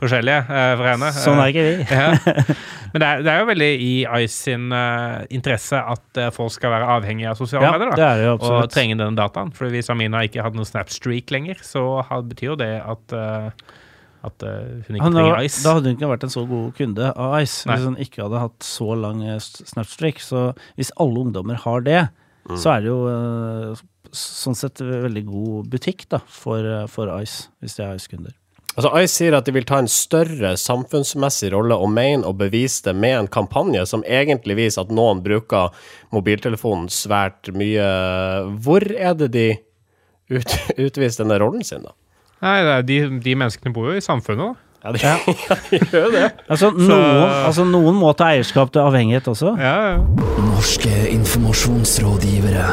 forskjellige 0.01 0.39
uh, 0.49 0.73
for 0.79 0.89
henne. 0.89 1.11
Sånn 1.15 1.39
er 1.43 1.51
ikke 1.53 1.65
vi. 1.67 1.75
ja. 1.93 2.07
Men 2.93 3.01
det 3.01 3.07
er, 3.09 3.21
det 3.25 3.31
er 3.31 3.39
jo 3.41 3.45
veldig 3.49 3.69
i 3.81 3.91
Ice 4.21 4.35
sin 4.35 4.65
uh, 4.69 5.23
interesse 5.33 5.79
at 5.79 6.19
uh, 6.21 6.27
folk 6.33 6.51
skal 6.53 6.75
være 6.75 6.89
avhengige 6.93 7.31
av 7.31 7.39
sosiale 7.39 7.65
Ja, 7.65 7.71
medier. 7.73 7.95
det 7.97 8.05
er 8.05 8.19
det 8.19 8.27
jo 8.27 8.35
og 8.51 8.67
trenge 8.69 8.97
denne 8.99 9.17
dataen. 9.17 9.53
For 9.57 9.73
hvis 9.73 9.89
Amina 9.89 10.21
ikke 10.27 10.43
hadde 10.45 10.59
noen 10.59 10.69
Snap-streak 10.69 11.33
lenger, 11.33 11.63
så 11.65 11.87
betyr 12.29 12.51
jo 12.51 12.57
det 12.59 12.69
at, 12.83 13.15
eh, 13.17 13.71
at 14.23 14.45
uh, 14.47 14.83
hun 14.87 14.97
ikke 14.97 15.03
Han, 15.03 15.17
trenger 15.17 15.39
Ice. 15.43 15.63
da 15.65 15.75
hadde 15.75 15.89
hun 15.89 15.97
ikke 15.97 16.11
vært 16.13 16.27
en 16.27 16.33
så 16.33 16.43
god 16.49 16.67
kunde 16.77 17.09
av 17.11 17.33
Ice 17.41 17.67
Nei. 17.67 17.75
hvis 17.75 17.87
hun 17.89 17.97
ikke 18.05 18.21
hadde 18.23 18.43
hatt 18.45 18.67
så 18.67 18.93
lang 18.95 19.23
eh, 19.27 19.39
snapstreak. 19.39 20.21
Så 20.23 20.45
hvis 20.79 20.93
alle 21.03 21.25
ungdommer 21.25 21.59
har 21.65 21.83
det, 21.85 22.03
så 22.59 22.75
er 22.75 22.83
det 22.83 22.91
jo 22.91 23.01
uh, 23.07 23.83
sånn 24.13 24.57
sett 24.57 24.81
veldig 24.83 25.25
god 25.27 25.73
butikk 25.73 26.07
da, 26.11 26.21
for, 26.27 26.63
for 26.91 27.11
Ice, 27.21 27.49
hvis 27.63 27.77
de 27.79 27.85
er 27.85 27.99
Ice-kunder. 27.99 28.35
Altså, 28.73 28.89
Ice 29.03 29.13
sier 29.13 29.35
at 29.37 29.45
de 29.45 29.53
vil 29.53 29.67
ta 29.69 29.77
en 29.83 29.89
større 29.91 30.55
samfunnsmessig 30.57 31.51
rolle 31.53 31.75
og 31.77 31.91
mener 31.93 32.25
å 32.25 32.33
bevise 32.37 32.87
det 32.87 32.95
med 32.97 33.17
en 33.19 33.29
kampanje 33.31 33.83
som 33.89 34.05
egentlig 34.07 34.57
viser 34.57 34.81
at 34.81 34.93
noen 34.93 35.21
bruker 35.25 35.75
mobiltelefonen 36.15 36.87
svært 36.93 37.51
mye. 37.53 37.85
Hvor 38.65 38.85
er 38.89 39.13
det 39.19 39.29
de 39.35 39.47
ut, 40.33 40.55
utviser 40.87 41.21
denne 41.21 41.37
rollen 41.43 41.67
sin, 41.67 41.85
da? 41.85 41.93
Nei, 42.43 42.57
det 42.65 42.75
er 42.75 42.85
de, 42.87 42.99
de 43.23 43.35
menneskene 43.39 43.73
bor 43.75 43.87
jo 43.91 43.97
i 43.97 44.03
samfunnet, 44.03 44.51
da. 44.51 44.59
Ja, 44.83 44.91
de, 44.91 44.99
ja, 45.47 45.55
de 45.69 45.79
gjør 45.79 46.09
det. 46.11 46.25
Altså, 46.51 46.73
noen, 46.75 47.21
altså, 47.47 47.63
noen 47.63 47.95
må 47.95 48.11
ta 48.19 48.33
eierskap 48.33 48.73
til 48.75 48.83
avhengighet 48.83 49.29
også. 49.31 49.55
Ja, 49.61 49.75
ja. 49.93 50.25
Norske 50.49 50.91
informasjonsrådgivere. 51.13 52.67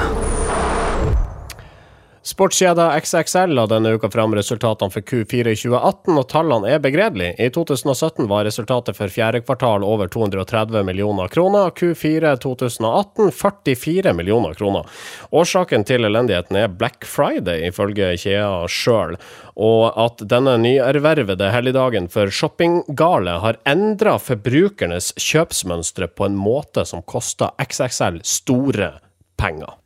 Sportskjeda 2.30 3.00
XXL 3.00 3.54
la 3.58 3.64
denne 3.66 3.90
uka 3.96 4.10
fram 4.10 4.34
resultatene 4.34 4.92
for 4.94 5.02
Q4 5.02 5.50
i 5.50 5.56
2018, 5.58 6.18
og 6.20 6.28
tallene 6.30 6.68
er 6.70 6.82
begredelige. 6.82 7.34
I 7.42 7.50
2017 7.50 8.28
var 8.30 8.44
resultatet 8.46 8.94
for 8.94 9.10
fjerde 9.10 9.40
kvartal 9.42 9.82
over 9.82 10.06
230 10.06 10.84
millioner 10.86 11.32
kroner, 11.32 11.72
Q4 11.74 12.36
2018 12.44 13.32
44 13.34 14.14
millioner 14.14 14.54
kroner. 14.54 14.86
Årsaken 15.34 15.82
til 15.88 16.06
elendigheten 16.06 16.60
er 16.60 16.70
Black 16.70 17.08
Friday, 17.08 17.66
ifølge 17.72 18.12
kjeda 18.22 18.62
sjøl, 18.70 19.18
og 19.58 19.98
at 19.98 20.22
denne 20.30 20.54
nyervervede 20.62 21.50
helligdagen 21.50 22.06
for 22.14 22.30
shoppinggale 22.30 23.40
har 23.42 23.58
endra 23.74 24.20
forbrukernes 24.22 25.16
kjøpsmønstre 25.18 26.12
på 26.14 26.30
en 26.30 26.38
måte 26.38 26.86
som 26.86 27.02
koster 27.02 27.50
XXL 27.66 28.22
store 28.38 28.94
penger. 29.40 29.79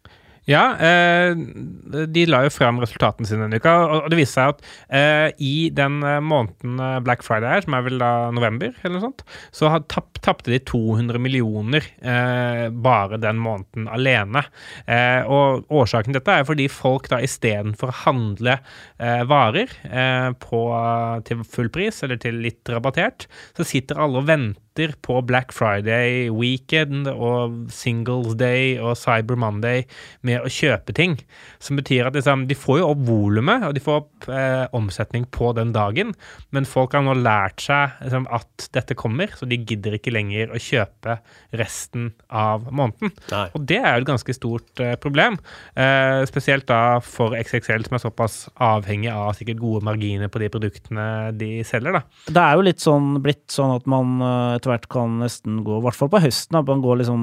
Ja, 0.44 0.76
eh, 0.76 1.32
de 2.12 2.24
la 2.28 2.42
jo 2.44 2.50
fram 2.52 2.76
resultatene 2.82 3.28
sine 3.28 3.46
denne 3.46 3.60
uka, 3.62 3.72
og 3.96 4.10
det 4.12 4.18
viste 4.18 4.36
seg 4.36 4.52
at 4.52 4.66
eh, 4.92 5.28
i 5.40 5.70
den 5.72 6.02
eh, 6.04 6.20
måneden 6.20 6.82
Black 7.06 7.24
Friday 7.24 7.48
er, 7.48 7.64
som 7.64 7.76
er 7.78 7.86
vel 7.86 7.96
da 8.02 8.10
november, 8.34 8.74
eller 8.82 8.98
noe 8.98 9.06
sånt, 9.06 9.24
så 9.56 9.72
tapte 9.88 10.52
de 10.52 10.60
200 10.68 11.20
millioner 11.22 11.86
bare 12.04 13.18
den 13.20 13.38
måneden 13.40 13.86
alene. 13.92 14.42
Og 15.30 15.64
årsaken 15.72 16.12
til 16.12 16.18
dette 16.18 16.36
er 16.40 16.46
fordi 16.48 16.66
folk 16.72 17.08
da 17.12 17.20
istedenfor 17.24 17.90
å 17.90 17.96
handle 18.04 18.56
varer 19.28 19.72
på, 20.42 20.60
til 21.28 21.44
full 21.56 21.70
pris, 21.74 22.02
eller 22.04 22.20
til 22.22 22.40
litt 22.44 22.72
rabattert, 22.72 23.28
så 23.56 23.66
sitter 23.68 24.00
alle 24.04 24.22
og 24.22 24.28
venter 24.28 24.64
venter 24.74 24.94
på 25.00 25.22
Black 25.22 25.52
Friday 25.52 26.30
weekend 26.30 27.06
og 27.08 27.70
Singles 27.70 28.34
Day 28.34 28.78
og 28.78 28.96
Cyber 28.96 29.36
Monday 29.36 29.84
med 30.22 30.42
å 30.42 30.50
kjøpe 30.50 30.92
ting. 30.94 31.18
Som 31.60 31.76
betyr 31.76 32.06
at 32.08 32.14
liksom, 32.14 32.46
de 32.48 32.54
får 32.54 32.80
jo 32.80 32.88
opp 32.90 33.04
volumet, 33.06 33.64
og 33.64 33.74
de 33.74 33.82
får 33.82 34.00
opp 34.02 34.28
eh, 34.28 34.66
omsetning 34.74 35.26
på 35.30 35.52
den 35.54 35.72
dagen. 35.72 36.14
Men 36.50 36.66
folk 36.66 36.94
har 36.94 37.04
nå 37.04 37.14
lært 37.14 37.62
seg 37.62 37.94
liksom, 38.02 38.26
at 38.30 38.68
dette 38.74 38.94
kommer, 38.94 39.30
så 39.36 39.46
de 39.46 39.60
gidder 39.60 39.94
ikke 39.98 40.14
lenger 40.14 40.50
å 40.50 40.60
kjøpe 40.60 41.18
resten 41.54 42.12
av 42.30 42.66
måneden. 42.70 43.14
Nei. 43.30 43.46
Og 43.54 43.66
det 43.68 43.80
er 43.80 43.94
jo 43.94 44.04
et 44.04 44.10
ganske 44.10 44.36
stort 44.36 44.82
eh, 44.82 44.96
problem. 45.00 45.38
Eh, 45.78 46.24
spesielt 46.30 46.66
da 46.70 46.98
for 47.04 47.36
XXL, 47.38 47.86
som 47.86 47.98
er 47.98 48.04
såpass 48.04 48.40
avhengig 48.58 49.12
av 49.12 49.34
sikkert 49.38 49.62
gode 49.62 49.84
marginer 49.86 50.32
på 50.32 50.42
de 50.42 50.50
produktene 50.52 51.06
de 51.38 51.62
selger. 51.66 52.00
da. 52.00 52.04
Det 52.26 52.42
er 52.42 52.58
jo 52.58 52.66
litt 52.66 52.82
sånn 52.82 53.14
blitt 53.24 53.46
sånn 53.54 53.76
at 53.76 53.88
man 53.90 54.18
eh, 54.18 54.60
etter 54.64 54.73
hvert 54.73 54.88
kan 54.92 55.18
nesten 55.21 55.64
gå, 55.66 55.73
i 55.78 55.85
hvert 55.85 55.99
fall 55.99 56.12
på 56.12 56.23
høsten, 56.25 56.59
at 56.59 56.68
man 56.71 56.83
går 56.85 56.97
liksom, 57.02 57.21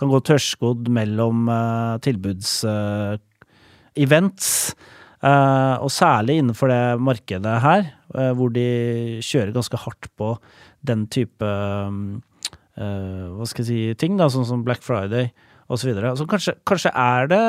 kan 0.00 0.10
gå 0.10 0.18
tørrskodd 0.28 0.82
mellom 0.94 1.36
uh, 1.50 1.94
tilbudsevents. 2.04 4.48
Uh, 4.74 4.78
uh, 5.26 5.76
og 5.82 5.90
særlig 5.94 6.34
innenfor 6.42 6.66
det 6.72 6.84
markedet 7.02 7.56
her, 7.64 7.80
hvor 8.38 8.48
de 8.54 8.68
kjører 9.26 9.56
ganske 9.56 9.78
hardt 9.82 10.04
på 10.14 10.28
den 10.86 11.00
type 11.10 11.48
hva 12.74 13.46
skal 13.46 13.64
jeg 13.64 13.66
si, 13.66 13.94
ting, 13.98 14.14
da, 14.18 14.28
sånn 14.30 14.46
som 14.46 14.64
Black 14.66 14.82
Friday 14.86 15.26
osv. 15.66 15.90
Så 15.94 16.16
så 16.20 16.26
kanskje, 16.30 16.52
kanskje 16.66 16.90
er 16.94 17.26
det 17.30 17.42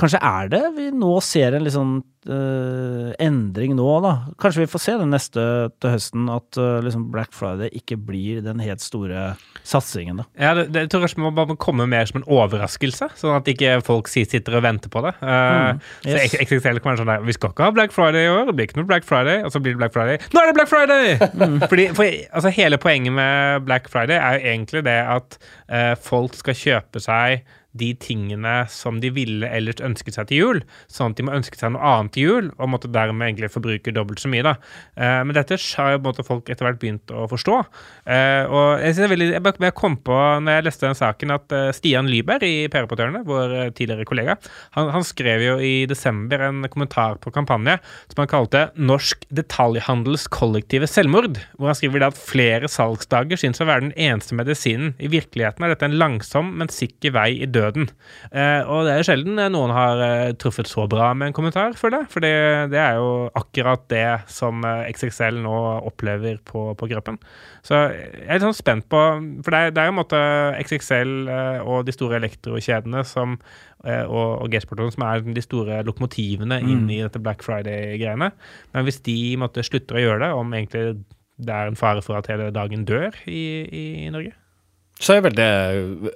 Kanskje 0.00 0.20
er 0.24 0.48
det 0.48 0.62
vi 0.78 0.88
nå 0.96 1.12
ser 1.24 1.56
en 1.56 1.64
litt 1.66 1.74
sånn 1.74 1.98
uh, 2.00 3.10
endring 3.20 3.74
nå, 3.76 3.88
da. 4.04 4.12
Kanskje 4.40 4.64
vi 4.64 4.70
får 4.72 4.82
se 4.84 4.94
det 5.00 5.08
neste 5.10 5.44
til 5.76 5.92
høsten, 5.94 6.30
at 6.32 6.56
uh, 6.60 6.78
liksom 6.84 7.08
Black 7.12 7.34
Friday 7.36 7.68
ikke 7.76 7.98
blir 8.08 8.40
den 8.44 8.62
helt 8.64 8.80
store 8.80 9.34
satsingen, 9.66 10.22
da. 10.22 10.26
Ja, 10.40 10.54
det, 10.56 10.70
det, 10.72 10.86
jeg 10.86 10.92
tror 10.94 11.34
bare 11.36 11.52
må 11.52 11.58
komme 11.60 11.88
mer 11.90 12.08
som 12.08 12.22
en 12.22 12.26
overraskelse, 12.32 13.10
sånn 13.20 13.36
at 13.36 13.52
ikke 13.52 13.76
folk 13.84 14.08
sitter 14.08 14.56
og 14.56 14.64
venter 14.64 14.92
på 14.92 15.04
det. 15.04 15.14
Uh, 15.20 15.76
mm, 15.76 15.84
yes. 16.08 16.32
Så 16.32 16.42
XXL 16.46 16.80
kan 16.80 16.92
være 16.92 17.02
sånn 17.02 17.12
der 17.12 17.28
Vi 17.28 17.36
skal 17.36 17.52
ikke 17.52 17.68
ha 17.68 17.76
Black 17.76 17.94
Friday 17.96 18.28
i 18.28 18.32
år, 18.32 18.48
det 18.48 18.56
blir 18.56 18.70
ikke 18.70 18.80
noe 18.80 18.88
Black 18.88 19.08
Friday, 19.08 19.44
og 19.44 19.52
så 19.52 19.60
blir 19.60 19.76
det 19.76 19.82
Black 19.84 19.96
Friday. 19.96 20.20
Nå 20.32 20.42
er 20.42 20.52
det 20.52 20.58
Black 20.58 20.72
Friday! 20.72 21.14
Mm. 21.40 21.60
Fordi, 21.66 21.90
for, 21.96 22.18
altså, 22.40 22.56
hele 22.56 22.80
poenget 22.80 23.16
med 23.20 23.68
Black 23.68 23.92
Friday 23.92 24.16
er 24.16 24.38
jo 24.38 24.52
egentlig 24.54 24.84
det 24.88 25.00
at 25.04 25.40
folk 26.04 26.34
skal 26.36 26.56
kjøpe 26.56 27.00
seg 27.02 27.44
de 27.78 27.92
tingene 28.02 28.54
som 28.72 28.98
de 29.02 29.12
ville 29.14 29.46
ellers 29.46 29.80
ønsket 29.84 30.16
seg 30.16 30.30
til 30.30 30.40
jul, 30.40 30.60
sånn 30.90 31.12
at 31.12 31.20
de 31.20 31.26
må 31.26 31.34
ønske 31.36 31.58
seg 31.58 31.74
noe 31.74 31.86
annet 31.86 32.14
til 32.16 32.26
jul, 32.26 32.48
og 32.58 32.72
måtte 32.72 32.90
dermed 32.90 33.28
egentlig 33.28 33.52
forbruke 33.54 33.94
dobbelt 33.94 34.22
så 34.22 34.30
mye. 34.32 34.44
da. 34.46 34.56
Eh, 34.96 35.20
men 35.26 35.36
dette 35.36 35.58
har 35.78 35.94
jo 35.94 36.02
måte, 36.02 36.26
folk 36.26 36.50
etter 36.50 36.66
hvert 36.66 36.80
begynt 36.82 37.14
å 37.14 37.28
forstå. 37.30 37.58
Eh, 38.10 38.50
og 38.50 38.82
jeg, 38.82 38.96
synes 38.96 39.12
veldig, 39.14 39.28
jeg, 39.36 39.54
jeg 39.66 39.76
kom 39.78 39.98
på 40.02 40.18
når 40.42 40.58
jeg 40.58 40.66
leste 40.66 40.88
den 40.88 40.98
saken, 40.98 41.34
at 41.36 41.54
uh, 41.54 41.68
Stian 41.76 42.08
Lyberg 42.10 42.44
i 42.46 42.66
PR-rapportørene, 42.72 43.22
vår 43.28 43.54
uh, 43.54 43.62
tidligere 43.76 44.08
kollega, 44.08 44.36
han, 44.76 44.90
han, 44.94 45.06
skrev 45.06 45.42
jo 45.42 45.54
i 45.64 45.86
desember 45.90 46.42
en 46.46 46.64
kommentar 46.70 47.18
på 47.22 47.32
kampanje 47.34 47.78
som 48.10 48.22
han 48.22 48.30
kalte 48.30 48.66
'Norsk 48.76 49.24
detaljhandels 49.34 50.26
kollektive 50.32 50.88
selvmord', 50.90 51.40
hvor 51.56 51.70
han 51.70 51.78
skriver 51.78 52.06
at 52.06 52.18
flere 52.18 52.70
salgsdager 52.70 53.40
synes 53.40 53.62
å 53.62 53.68
være 53.68 53.88
den 53.88 53.94
eneste 53.96 54.36
medisinen. 54.38 54.94
I 55.02 55.10
virkeligheten 55.12 55.66
er 55.66 55.74
dette 55.74 55.88
en 55.88 55.98
langsom, 56.00 56.52
men 56.60 56.72
sikker 56.72 57.14
vei 57.16 57.28
i 57.40 57.48
døden 57.48 57.59
døden. 57.60 57.88
Eh, 58.32 58.60
og 58.64 58.88
det 58.88 58.96
er 58.96 59.06
sjelden 59.06 59.40
noen 59.52 59.74
har 59.76 60.02
eh, 60.04 60.32
truffet 60.40 60.68
så 60.70 60.86
bra 60.90 61.12
med 61.14 61.30
en 61.30 61.36
kommentar 61.36 61.76
for 61.78 61.94
det, 61.94 62.02
for 62.12 62.24
det, 62.24 62.32
det 62.72 62.80
er 62.80 62.98
jo 62.98 63.28
akkurat 63.38 63.84
det 63.92 64.06
som 64.32 64.64
eh, 64.66 64.88
XXL 64.90 65.40
nå 65.44 65.56
opplever 65.90 66.40
på, 66.48 66.70
på 66.78 66.90
gruppen. 66.90 67.20
Så 67.66 67.76
jeg 67.92 68.24
er 68.24 68.38
litt 68.38 68.46
sånn 68.46 68.56
spent 68.56 68.86
på 68.88 69.00
For 69.44 69.52
det 69.52 69.74
det 69.76 69.82
er 69.82 69.90
jo 69.90 69.94
en 69.94 70.00
måte 70.00 70.20
XXL 70.62 71.12
eh, 71.28 71.60
og 71.60 71.84
de 71.86 71.94
store 71.94 72.18
elektrokjedene 72.20 73.04
som 73.08 73.36
eh, 73.84 74.04
og, 74.04 74.40
og 74.40 74.52
G-sportene 74.52 74.94
som 74.94 75.06
er 75.06 75.24
de 75.26 75.44
store 75.44 75.82
lokomotivene 75.86 76.60
mm. 76.62 76.72
inn 76.72 76.84
i 76.90 77.00
dette 77.04 77.22
Black 77.22 77.44
Friday-greiene. 77.46 78.30
Men 78.74 78.86
hvis 78.88 79.02
de 79.06 79.16
måtte 79.40 79.64
slutter 79.66 79.98
å 79.98 80.04
gjøre 80.04 80.24
det, 80.24 80.34
om 80.36 80.56
egentlig 80.56 81.02
det 81.40 81.56
er 81.56 81.70
en 81.70 81.78
fare 81.78 82.04
for 82.04 82.18
at 82.18 82.28
hele 82.30 82.50
dagen 82.52 82.84
dør 82.88 83.16
i, 83.28 83.42
i 83.68 83.84
Norge? 84.12 84.34
Så 85.00 85.16
er 85.16 85.22
vel 85.24 85.36
det 85.36 85.50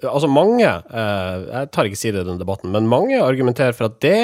Altså, 0.05 0.29
mange 0.31 0.67
eh, 0.69 1.47
Jeg 1.49 1.71
tar 1.73 1.89
ikke 1.89 2.01
side 2.01 2.21
i 2.21 2.29
den 2.29 2.41
debatten, 2.41 2.73
men 2.75 2.91
mange 2.91 3.21
argumenterer 3.23 3.77
for 3.77 3.89
at 3.89 3.97
det 4.05 4.19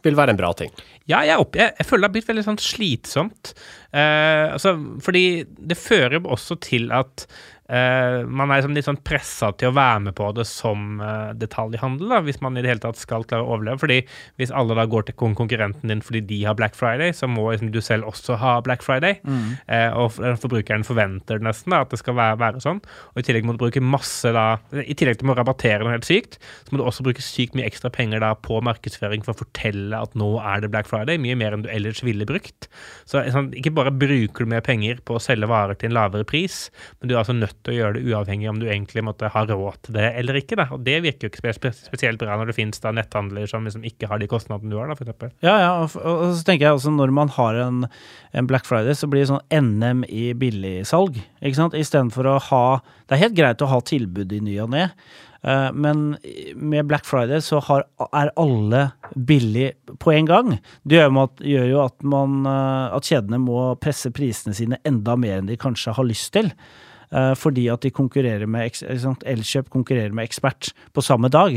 vil 0.00 0.16
være 0.16 0.32
en 0.32 0.38
bra 0.40 0.48
ting. 0.56 0.70
Ja, 1.10 1.20
jeg, 1.28 1.36
opp, 1.42 1.56
jeg, 1.58 1.74
jeg 1.76 1.86
føler 1.86 2.06
det 2.06 2.08
har 2.08 2.14
blitt 2.14 2.28
veldig 2.30 2.44
sånn 2.46 2.60
slitsomt. 2.62 3.50
Eh, 3.92 4.46
altså, 4.54 4.72
fordi 5.04 5.24
det 5.44 5.76
fører 5.76 6.24
også 6.24 6.56
til 6.64 6.88
at 6.96 7.26
Uh, 7.70 8.26
man 8.26 8.50
er 8.50 8.58
liksom 8.58 8.74
litt 8.74 8.86
sånn 8.88 8.98
pressa 9.06 9.52
til 9.54 9.70
å 9.70 9.76
være 9.76 10.02
med 10.08 10.16
på 10.18 10.26
det 10.34 10.42
som 10.48 10.98
uh, 10.98 11.30
detaljhandel, 11.38 12.10
da, 12.10 12.18
hvis 12.26 12.40
man 12.42 12.58
i 12.58 12.64
det 12.64 12.72
hele 12.72 12.82
tatt 12.82 12.98
skal 12.98 13.22
klare 13.30 13.46
å 13.46 13.52
overleve. 13.54 13.78
fordi 13.78 13.98
hvis 14.40 14.50
alle 14.50 14.74
da 14.74 14.88
går 14.90 15.06
til 15.06 15.16
konkurrenten 15.20 15.92
din 15.92 16.02
fordi 16.02 16.24
de 16.26 16.40
har 16.48 16.56
Black 16.58 16.74
Friday, 16.74 17.14
så 17.14 17.28
må 17.30 17.46
liksom, 17.52 17.70
du 17.70 17.78
selv 17.84 18.08
også 18.10 18.40
ha 18.42 18.56
Black 18.66 18.82
Friday. 18.82 19.20
Mm. 19.22 19.54
Uh, 19.70 20.00
og 20.02 20.18
forbrukeren 20.42 20.86
forventer 20.86 21.38
nesten 21.46 21.70
da, 21.70 21.84
at 21.84 21.94
det 21.94 22.00
skal 22.02 22.18
være, 22.18 22.40
være, 22.42 22.64
sånn. 22.64 22.82
Og 23.14 23.22
i 23.22 23.28
tillegg 23.28 23.46
må 23.46 23.54
du 23.54 23.62
bruke 23.62 23.84
masse 23.84 24.34
da, 24.34 24.48
i 24.74 24.96
tillegg 24.98 25.20
til 25.20 25.30
å 25.30 25.38
rabattere 25.38 25.86
noe 25.86 25.94
helt 25.94 26.08
sykt, 26.08 26.40
så 26.66 26.74
må 26.74 26.82
du 26.82 26.86
også 26.88 27.06
bruke 27.06 27.22
sykt 27.22 27.54
mye 27.54 27.68
ekstra 27.70 27.92
penger 27.94 28.24
da 28.24 28.32
på 28.34 28.58
markedsføring 28.66 29.22
for 29.26 29.36
å 29.36 29.44
fortelle 29.44 30.02
at 30.08 30.18
nå 30.18 30.32
er 30.42 30.64
det 30.64 30.72
Black 30.74 30.90
Friday, 30.90 31.22
mye 31.22 31.38
mer 31.38 31.54
enn 31.54 31.62
du 31.62 31.70
ellers 31.70 32.02
ville 32.02 32.26
brukt. 32.26 32.66
Så 33.06 33.22
sånn, 33.30 33.52
ikke 33.54 33.76
bare 33.78 33.94
bruker 33.94 34.42
du 34.42 34.50
mer 34.50 34.66
penger 34.66 34.98
på 35.06 35.20
å 35.20 35.22
selge 35.22 35.46
varer 35.50 35.78
til 35.78 35.92
en 35.92 35.98
lavere 36.00 36.26
pris, 36.26 36.66
men 36.98 37.10
du 37.10 37.14
er 37.14 37.22
altså 37.22 37.38
nødt 37.38 37.59
til 37.64 37.74
å 37.74 37.76
gjøre 37.76 37.96
det 37.96 38.02
uavhengig 38.08 38.48
om 38.50 38.60
du 38.60 38.66
egentlig 38.68 39.04
måtte 39.06 39.30
ha 39.32 39.44
råd 39.48 39.78
til 39.86 39.96
det 39.98 40.08
eller 40.20 40.38
ikke. 40.40 40.58
Da. 40.60 40.66
Og 40.74 40.84
det 40.86 40.98
virker 41.04 41.28
jo 41.28 41.32
ikke 41.32 41.54
spesielt 41.76 42.20
bra 42.20 42.38
når 42.38 42.50
det 42.50 42.56
finnes 42.58 42.82
da 42.82 42.92
netthandler 42.96 43.50
som 43.50 43.66
liksom 43.66 43.86
ikke 43.88 44.10
har 44.10 44.22
de 44.22 44.30
kostnadene 44.30 44.72
du 44.72 44.78
har, 44.80 44.90
da, 44.90 44.96
f.eks. 44.98 45.32
Ja, 45.44 45.56
ja, 45.62 45.70
og, 45.84 45.96
og, 46.00 46.26
så 46.36 46.46
tenker 46.46 46.68
jeg 46.68 46.78
også 46.78 46.94
når 46.94 47.14
man 47.16 47.32
har 47.36 47.62
en, 47.66 47.86
en 48.36 48.50
Black 48.50 48.68
Friday, 48.68 48.96
så 48.96 49.10
blir 49.10 49.24
det 49.24 49.32
sånn 49.32 49.44
NM 49.70 50.04
i 50.08 50.30
billigsalg. 50.38 51.18
ikke 51.40 51.58
sant? 51.58 51.78
Istedenfor 51.78 52.28
å 52.30 52.38
ha 52.50 52.64
Det 53.06 53.16
er 53.16 53.26
helt 53.26 53.38
greit 53.38 53.64
å 53.64 53.70
ha 53.70 53.80
tilbud 53.84 54.32
i 54.32 54.44
ny 54.44 54.60
og 54.62 54.72
ne. 54.74 54.88
Eh, 55.42 55.72
men 55.72 56.16
med 56.54 56.86
Black 56.86 57.04
Friday 57.04 57.40
så 57.42 57.60
har, 57.64 57.84
er 58.12 58.32
alle 58.36 58.90
billig 59.14 59.72
på 59.98 60.12
en 60.12 60.28
gang. 60.28 60.52
Det 60.84 61.00
gjør, 61.00 61.16
at, 61.24 61.40
gjør 61.40 61.66
jo 61.70 61.80
at, 61.86 61.96
man, 62.04 62.42
eh, 62.48 62.96
at 62.96 63.08
kjedene 63.08 63.40
må 63.42 63.62
presse 63.80 64.12
prisene 64.14 64.56
sine 64.56 64.80
enda 64.86 65.16
mer 65.16 65.40
enn 65.40 65.50
de 65.50 65.58
kanskje 65.60 65.96
har 65.96 66.08
lyst 66.08 66.32
til. 66.36 66.52
Eh, 67.10 67.32
fordi 67.34 67.64
at 67.72 67.82
de 67.82 67.90
konkurrerer 67.90 68.46
med 68.46 68.70
Elkjøp 69.26 69.70
konkurrerer 69.72 70.14
med 70.14 70.28
ekspert 70.28 70.70
på 70.94 71.02
samme 71.02 71.30
dag, 71.32 71.56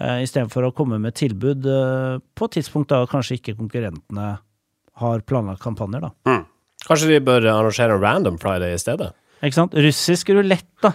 uh, 0.00 0.18
istedenfor 0.24 0.64
å 0.64 0.72
komme 0.76 0.96
med 1.02 1.16
tilbud 1.18 1.68
uh, 1.68 2.16
på 2.36 2.48
et 2.48 2.56
tidspunkt 2.56 2.92
da 2.92 3.02
kanskje 3.10 3.36
ikke 3.36 3.58
konkurrentene 3.58 4.28
har 4.96 5.24
planlagt 5.28 5.60
kampanjer, 5.60 6.08
da. 6.08 6.40
Kanskje 6.86 7.10
de 7.10 7.20
bør 7.24 7.44
arrangere 7.52 7.98
random 8.00 8.38
friday 8.40 8.72
i 8.72 8.80
stedet? 8.80 9.10
Ikke 9.44 9.58
sant? 9.58 9.76
Russisk 9.76 10.30
rulett, 10.32 10.68
da. 10.86 10.92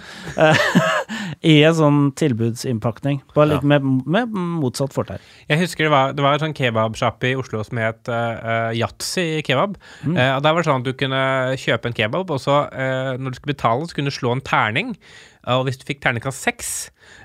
Eh, 0.47 0.65
I 1.51 1.56
en 1.65 1.73
sånn 1.77 1.99
tilbudsinnpakning. 2.19 3.21
Bare 3.36 3.56
litt 3.56 3.65
med, 3.67 3.86
med 4.06 4.30
motsatt 4.36 4.93
fortegn. 4.93 5.23
Jeg 5.49 5.62
husker 5.63 5.88
det 5.88 5.93
var, 5.93 6.13
det 6.17 6.25
var 6.25 6.38
en 6.38 6.43
sånn 6.45 6.56
kebabsjappe 6.58 7.32
i 7.32 7.36
Oslo 7.39 7.63
som 7.65 7.80
het 7.82 8.12
uh, 8.12 8.69
Yatzy 8.77 9.41
kebab. 9.47 9.75
Eh, 10.06 10.32
og 10.36 10.43
Der 10.45 10.54
var 10.54 10.62
det 10.62 10.69
sånn 10.69 10.84
at 10.84 10.88
du 10.89 10.93
kunne 10.97 11.23
kjøpe 11.62 11.89
en 11.91 11.97
kebab, 11.97 12.32
og 12.36 12.41
så 12.43 12.63
uh, 12.69 13.17
når 13.17 13.34
du 13.34 13.39
skulle 13.41 13.56
betale, 13.56 13.89
så 13.89 13.97
kunne 13.97 14.13
du 14.13 14.17
slå 14.19 14.36
en 14.38 14.45
terning. 14.45 14.95
Og 15.49 15.63
hvis 15.65 15.80
du 15.82 15.88
fikk 15.88 16.04
terningkast 16.04 16.43
seks, 16.45 16.67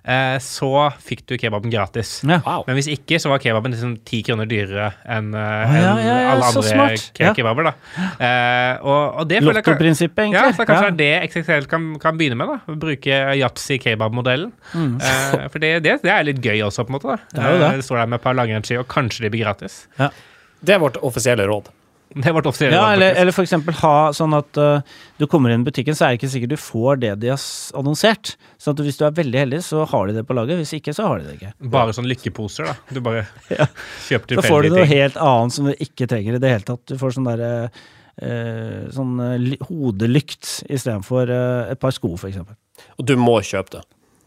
eh, 0.09 0.39
så 0.41 0.71
fikk 1.05 1.27
du 1.29 1.35
kebaben 1.37 1.69
gratis. 1.69 2.23
Ja. 2.25 2.39
Wow. 2.47 2.63
Men 2.65 2.79
hvis 2.79 2.89
ikke, 2.95 3.19
så 3.21 3.29
var 3.29 3.43
kebaben 3.45 3.75
liksom 3.75 3.91
ti 4.09 4.23
kroner 4.25 4.49
dyrere 4.49 4.87
enn 5.05 5.35
eh, 5.37 5.75
ja, 5.77 5.91
ja, 6.01 6.15
ja, 6.23 6.31
alle 6.33 6.49
andre 6.49 6.87
ke 7.13 7.27
Ja. 7.27 7.35
kebaber. 7.37 7.69
da. 7.69 7.75
Eh, 8.17 8.81
og, 8.81 9.21
og 9.21 9.29
det 9.29 9.43
Lottoprinsippet, 9.45 10.23
egentlig. 10.31 10.41
Ja, 10.41 10.57
så 10.57 10.65
kanskje 10.65 10.89
Ja. 10.89 10.95
er 10.95 10.97
det 11.03 11.13
XXL 11.29 11.69
kan, 11.69 11.91
kan 12.01 12.17
begynne 12.17 12.41
med. 12.41 12.56
Da 12.67 12.75
Bruke 12.81 13.21
yatzy 13.39 13.79
kebab-modellen. 13.83 14.53
Eh, 14.75 15.47
for 15.53 15.59
det, 15.63 15.73
det, 15.85 15.99
det 16.05 16.13
er 16.13 16.27
litt 16.29 16.43
gøy 16.45 16.61
også, 16.67 16.85
på 16.87 16.93
en 16.95 16.99
måte. 16.99 17.17
da 17.17 17.17
Mm. 17.17 17.33
Det 17.37 17.43
er 17.45 17.53
jo 17.53 17.59
det. 17.63 17.71
Eh, 17.73 17.81
det 17.81 17.85
står 17.89 18.03
der 18.03 18.07
med 18.13 18.21
et 18.21 18.25
par 18.29 18.35
langrennsski, 18.39 18.79
og 18.81 18.87
kanskje 18.93 19.27
de 19.27 19.31
blir 19.35 19.45
gratis. 19.47 19.83
Det 19.97 20.75
er 20.75 20.79
vårt 20.83 20.97
offisielle 21.05 21.47
råd. 21.47 21.73
Det 22.17 22.31
er 22.31 22.33
vårt 22.33 22.47
offisielle 22.49 22.73
Ja, 22.79 22.85
råd, 22.87 22.95
eller, 22.97 23.17
eller 23.21 23.35
for 23.35 23.45
eksempel 23.45 23.75
ha 23.83 23.95
sånn 24.15 24.33
at 24.39 24.57
uh, 24.63 24.79
du 25.21 25.27
kommer 25.29 25.51
inn 25.53 25.65
i 25.65 25.69
butikken, 25.69 25.93
så 25.99 26.07
er 26.07 26.15
det 26.15 26.21
ikke 26.21 26.31
sikkert 26.33 26.53
du 26.55 26.61
får 26.63 27.01
det 27.03 27.11
de 27.21 27.29
har 27.33 27.43
annonsert. 27.77 28.37
Sånn 28.63 28.77
at 28.79 28.81
hvis 28.87 28.97
du 29.01 29.05
er 29.09 29.17
veldig 29.19 29.41
heldig, 29.43 29.61
så 29.67 29.83
har 29.91 30.07
de 30.09 30.15
det 30.17 30.25
på 30.29 30.37
laget. 30.39 30.57
Hvis 30.63 30.73
ikke, 30.79 30.95
så 30.97 31.09
har 31.11 31.19
de 31.21 31.27
det 31.29 31.35
ikke. 31.41 31.51
Bare 31.75 31.93
sånn 31.97 32.09
lykkeposer, 32.09 32.71
da. 32.71 32.77
Du 32.95 33.03
bare 33.05 33.27
Ja. 33.53 33.67
kjøper 34.07 34.39
Da 34.39 34.47
får 34.47 34.63
du 34.63 34.69
noe 34.71 34.87
ting. 34.87 34.95
helt 34.97 35.17
annet 35.27 35.53
som 35.59 35.69
du 35.69 35.75
ikke 35.75 36.09
trenger 36.09 36.39
i 36.39 36.41
det 36.47 36.55
hele 36.55 36.65
tatt. 36.71 36.87
Du 36.89 36.97
får 37.03 37.19
sånn 37.19 37.29
derre 37.29 37.53
uh, 37.67 37.85
sånn 38.17 39.19
uh, 39.21 39.35
ly- 39.41 39.59
hodelykt 39.69 40.63
istedenfor 40.73 41.29
uh, 41.29 41.71
et 41.73 41.81
par 41.83 41.93
sko, 41.93 42.15
for 42.17 42.31
eksempel. 42.31 42.57
Og 42.97 43.05
du 43.09 43.15
må 43.21 43.39
kjøpe 43.45 43.77
det. 43.79 43.83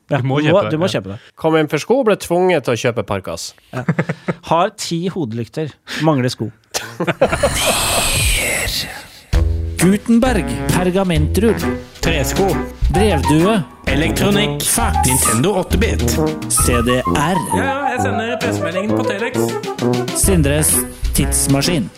Ja, 0.09 0.17
Du 0.21 0.25
må 0.25 0.39
kjøpe 0.41 0.63
det, 0.65 0.71
du 0.73 0.81
må 0.81 0.87
kjøpe 0.89 1.11
det. 1.11 1.17
Kom 1.37 1.53
inn 1.59 1.67
for 1.69 1.77
sko, 1.81 1.99
ble 2.07 2.15
tvunget 2.17 2.65
til 2.65 2.73
å 2.73 2.79
kjøpe 2.81 3.03
parkas. 3.05 3.51
Har 4.49 4.71
ti 4.73 5.03
hodelykter, 5.13 5.69
mangler 6.01 6.33
sko. 6.33 6.47
Gutenberg. 9.79 10.45
Pergamentrull. 10.73 11.55
Tresko. 12.01 12.47
Brevdue. 12.93 13.53
Elektronikk. 13.87 14.61
Fax. 14.65 14.97
Nintendo 15.07 15.53
8-bit. 15.61 16.03
CDR. 16.51 17.03
Ja, 17.55 17.69
jeg 17.93 18.01
sender 18.03 18.35
pressemeldingen 18.41 18.97
på 18.97 19.05
Telex. 19.07 20.19
Sindres 20.19 20.73
tidsmaskin. 21.17 21.89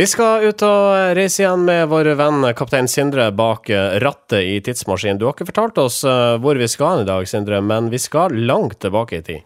Vi 0.00 0.06
skal 0.08 0.46
ut 0.48 0.62
og 0.64 1.12
reise 1.12 1.42
igjen 1.42 1.66
med 1.66 1.90
vår 1.90 2.14
venn 2.16 2.46
kaptein 2.56 2.86
Sindre 2.88 3.26
bak 3.36 3.68
eh, 3.68 3.98
rattet 4.00 4.46
i 4.48 4.54
tidsmaskinen. 4.64 5.18
Du 5.20 5.26
har 5.26 5.34
ikke 5.34 5.50
fortalt 5.50 5.76
oss 5.82 5.98
eh, 6.08 6.38
hvor 6.40 6.56
vi 6.56 6.68
skal 6.72 7.02
i 7.02 7.04
dag, 7.04 7.26
Sindre, 7.28 7.58
men 7.60 7.90
vi 7.92 8.00
skal 8.00 8.32
langt 8.48 8.78
tilbake 8.80 9.18
i 9.18 9.26
tid. 9.26 9.44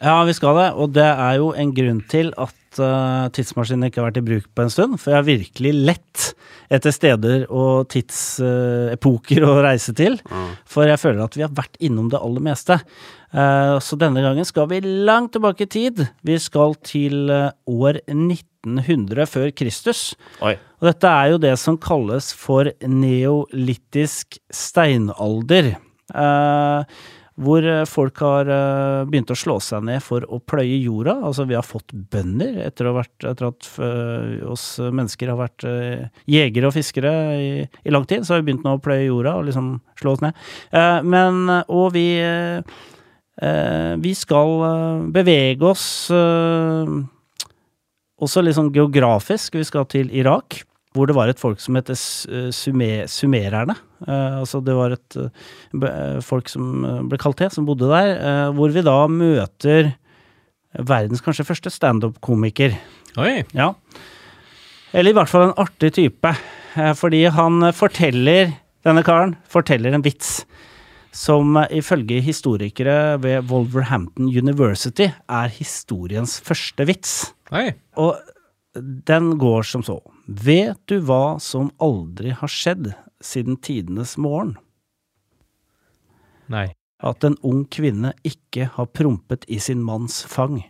Ja, 0.00 0.14
vi 0.24 0.32
skal 0.32 0.56
det, 0.56 0.66
og 0.80 0.94
det 0.96 1.04
er 1.04 1.36
jo 1.36 1.50
en 1.52 1.74
grunn 1.76 2.00
til 2.08 2.32
at 2.40 2.80
uh, 2.80 3.28
tidsmaskinen 3.36 3.90
ikke 3.90 4.00
har 4.00 4.08
vært 4.08 4.22
i 4.22 4.24
bruk 4.24 4.46
på 4.56 4.64
en 4.64 4.72
stund. 4.72 4.96
For 4.96 5.12
jeg 5.12 5.18
har 5.18 5.28
virkelig 5.28 5.72
lett 5.76 6.30
etter 6.72 6.96
steder 6.96 7.44
og 7.52 7.90
tidsepoker 7.92 9.44
uh, 9.44 9.52
å 9.52 9.62
reise 9.66 9.92
til. 9.98 10.16
Mm. 10.24 10.54
For 10.64 10.88
jeg 10.88 11.02
føler 11.02 11.26
at 11.26 11.36
vi 11.36 11.44
har 11.44 11.52
vært 11.52 11.76
innom 11.76 12.08
det 12.08 12.22
aller 12.24 12.46
meste. 12.48 12.80
Uh, 13.36 13.76
så 13.84 14.00
denne 14.00 14.24
gangen 14.24 14.48
skal 14.48 14.70
vi 14.72 14.80
langt 14.80 15.36
tilbake 15.36 15.68
i 15.68 15.74
tid. 15.76 16.06
Vi 16.24 16.40
skal 16.40 16.78
til 16.88 17.28
år 17.28 18.00
19. 18.08 18.48
1500 18.66 19.28
før 19.30 19.48
Kristus. 19.56 20.02
Oi. 20.44 20.56
Og 20.80 20.90
dette 20.90 21.12
er 21.12 21.32
jo 21.32 21.40
det 21.42 21.54
som 21.60 21.78
kalles 21.80 22.32
for 22.36 22.70
neolittisk 22.84 24.40
steinalder. 24.54 25.74
Eh, 26.10 27.00
hvor 27.40 27.64
folk 27.88 28.20
har 28.20 28.50
eh, 28.52 29.02
begynt 29.08 29.30
å 29.32 29.38
slå 29.38 29.56
seg 29.64 29.84
ned 29.88 30.02
for 30.04 30.24
å 30.28 30.40
pløye 30.44 30.76
jorda. 30.82 31.16
Altså, 31.24 31.46
vi 31.48 31.56
har 31.56 31.64
fått 31.66 31.94
bønder 32.12 32.58
etter, 32.66 32.90
vært, 32.92 33.14
etter 33.24 33.48
at 33.48 33.68
uh, 33.80 34.50
oss 34.52 34.64
mennesker 34.82 35.32
har 35.32 35.38
vært 35.40 35.64
uh, 35.64 36.10
jegere 36.30 36.68
og 36.68 36.76
fiskere 36.76 37.14
i, 37.40 37.50
i, 37.64 37.94
lang 37.94 38.04
tid. 38.08 38.26
Så 38.26 38.34
har 38.34 38.42
vi 38.42 38.50
begynt 38.50 38.66
nå 38.66 38.76
å 38.76 38.82
pløye 38.84 39.08
jorda 39.08 39.38
og 39.40 39.48
liksom 39.48 39.72
slå 40.00 40.16
oss 40.16 40.24
ned. 40.24 40.36
Eh, 40.76 40.98
men, 41.06 41.46
og 41.68 41.92
vi 41.96 42.06
eh, 42.20 42.76
vi 43.40 44.10
skal 44.12 44.50
bevege 45.16 45.64
oss 45.64 45.84
eh, 48.20 48.42
litt 48.44 48.56
sånn 48.56 48.72
geografisk. 48.74 49.54
Vi 49.56 49.64
skal 49.64 49.86
til 49.90 50.10
Irak, 50.12 50.62
hvor 50.94 51.06
det 51.06 51.14
var 51.16 51.28
et 51.30 51.38
folk 51.40 51.60
som 51.62 51.74
heter 51.78 51.94
s- 51.96 52.26
eh, 52.28 52.50
sumererne. 53.06 53.76
Eh, 54.06 54.40
altså 54.40 54.60
det 54.64 54.74
var 54.74 54.92
et 54.96 55.16
eh, 55.16 56.20
folk 56.20 56.48
som 56.48 56.82
ble 57.08 57.18
kalt 57.18 57.36
det, 57.38 57.52
som 57.52 57.66
bodde 57.66 57.88
der. 57.88 58.52
hvor 58.52 58.70
vi 58.74 58.82
da 58.82 59.06
møter 59.08 59.94
verdens 60.78 61.20
kanskje 61.22 61.46
første 61.46 61.70
standup-komiker. 61.70 62.76
Oi. 63.18 63.44
Ja. 63.54 63.72
Eller 64.94 65.10
i 65.10 65.14
hvert 65.14 65.28
fall 65.30 65.48
en 65.48 65.56
artig 65.58 65.92
type. 65.94 66.34
Fordi 66.96 67.24
han 67.34 67.72
forteller, 67.74 68.52
denne 68.86 69.02
karen, 69.02 69.36
forteller 69.50 69.94
en 69.94 70.02
vits 70.02 70.44
som 71.12 71.56
eh, 71.56 71.70
ifølge 71.80 72.20
historikere 72.24 73.18
ved 73.22 73.50
Wolverhampton 73.50 74.30
University 74.30 75.10
er 75.10 75.54
historiens 75.54 76.38
første 76.44 76.86
vits. 76.88 77.14
Nei. 77.50 77.70
Og 77.98 78.18
den 79.06 79.32
går 79.38 79.66
som 79.66 79.82
så. 79.86 79.98
Vet 80.26 80.78
du 80.90 81.00
hva 81.02 81.40
som 81.42 81.72
aldri 81.82 82.34
har 82.36 82.50
skjedd 82.50 82.92
siden 83.24 83.58
tidenes 83.58 84.16
morgen? 84.20 84.54
Nei. 86.50 86.70
At 87.00 87.24
en 87.24 87.38
ung 87.46 87.64
kvinne 87.72 88.12
ikke 88.26 88.68
har 88.76 88.90
prompet 88.92 89.46
i 89.48 89.58
sin 89.62 89.82
manns 89.82 90.20
fang. 90.28 90.60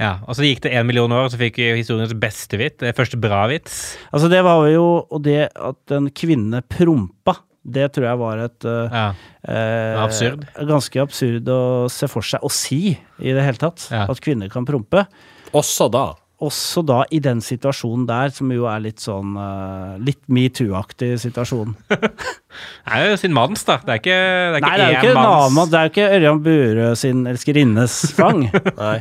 Ja, 0.00 0.14
og 0.24 0.32
så 0.38 0.46
gikk 0.46 0.62
det 0.64 0.72
én 0.72 0.86
million 0.88 1.12
år, 1.12 1.26
og 1.26 1.32
så 1.34 1.38
fikk 1.40 1.58
vi 1.60 1.74
historiens 1.76 2.14
beste 2.16 2.56
vits. 2.56 2.78
Det 2.80 2.96
første 2.96 3.18
bra 3.20 3.42
vits. 3.50 3.98
Altså, 4.08 4.30
det 4.32 4.40
var 4.46 4.64
jo 4.72 4.86
Og 5.10 5.20
det 5.26 5.50
at 5.52 5.92
en 5.92 6.08
kvinne 6.08 6.62
prompa, 6.64 7.36
det 7.64 7.90
tror 7.92 8.06
jeg 8.08 8.18
var 8.22 8.38
et 8.46 8.64
eh, 8.64 8.94
Ja. 8.94 9.04
eh, 9.44 9.98
Absurd. 10.04 10.46
Ganske 10.68 11.02
absurd 11.02 11.48
å 11.52 11.60
se 11.92 12.08
for 12.08 12.22
seg, 12.24 12.40
å 12.42 12.50
si 12.50 12.96
i 13.20 13.32
det 13.36 13.44
hele 13.44 13.60
tatt, 13.60 13.88
Ja. 13.92 14.06
at 14.08 14.20
kvinner 14.24 14.48
kan 14.52 14.64
prompe. 14.66 15.06
Også 15.52 15.90
da. 15.92 16.14
Også 16.40 16.80
da 16.88 17.02
i 17.12 17.18
den 17.20 17.42
situasjonen 17.44 18.06
der, 18.08 18.30
som 18.32 18.48
jo 18.50 18.64
er 18.64 18.80
litt 18.80 18.96
sånn 19.04 19.34
uh, 19.36 19.98
Litt 20.00 20.22
metoo-aktig 20.32 21.18
situasjon. 21.20 21.74
Det 21.90 22.96
er 22.96 23.10
jo 23.10 23.16
sin 23.20 23.34
manns, 23.36 23.60
da. 23.68 23.76
Det 23.84 23.92
er 23.92 24.00
ikke, 24.00 24.14
det 24.16 24.56
er 24.56 24.64
Nei, 24.64 24.70
det 24.80 24.86
er 24.86 24.90
jo 24.94 25.00
ikke 25.10 25.20
manns 25.20 25.68
det 25.70 25.78
er 25.78 25.84
jo 25.84 25.90
ikke 25.92 26.06
Ørjan 26.16 26.40
Burøe 26.42 26.88
sin 26.98 27.20
elskerinnes 27.30 27.98
fang, 28.18 28.40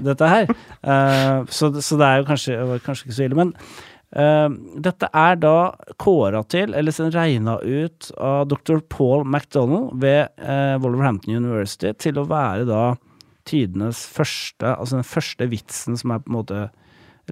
dette 0.03 0.27
her. 0.29 0.51
Uh, 0.83 1.47
så, 1.49 1.71
så 1.81 1.97
det 1.97 2.09
er 2.11 2.19
jo 2.19 2.27
kanskje, 2.27 2.59
kanskje 2.85 3.07
ikke 3.07 3.15
så 3.17 3.25
ille. 3.29 3.39
Men 3.39 3.55
dette 4.09 5.05
er 5.13 5.35
da 5.37 5.71
kåra 6.01 6.39
til, 6.49 6.73
eller 6.73 7.11
regna 7.13 7.59
ut 7.61 8.07
av 8.17 8.47
dr. 8.49 8.79
Paul 8.89 9.21
MacDonald 9.29 9.99
ved 10.01 10.31
uh, 10.41 10.81
Wolverhampton 10.81 11.37
University 11.37 11.91
til 11.93 12.17
å 12.17 12.25
være 12.25 12.65
da 12.65 12.83
tidenes 13.49 14.01
første, 14.09 14.73
altså 14.75 14.99
den 14.99 15.07
første 15.07 15.47
vitsen 15.51 15.97
som 15.99 16.13
er 16.13 16.23
på 16.23 16.31
en 16.31 16.37
måte 16.39 16.63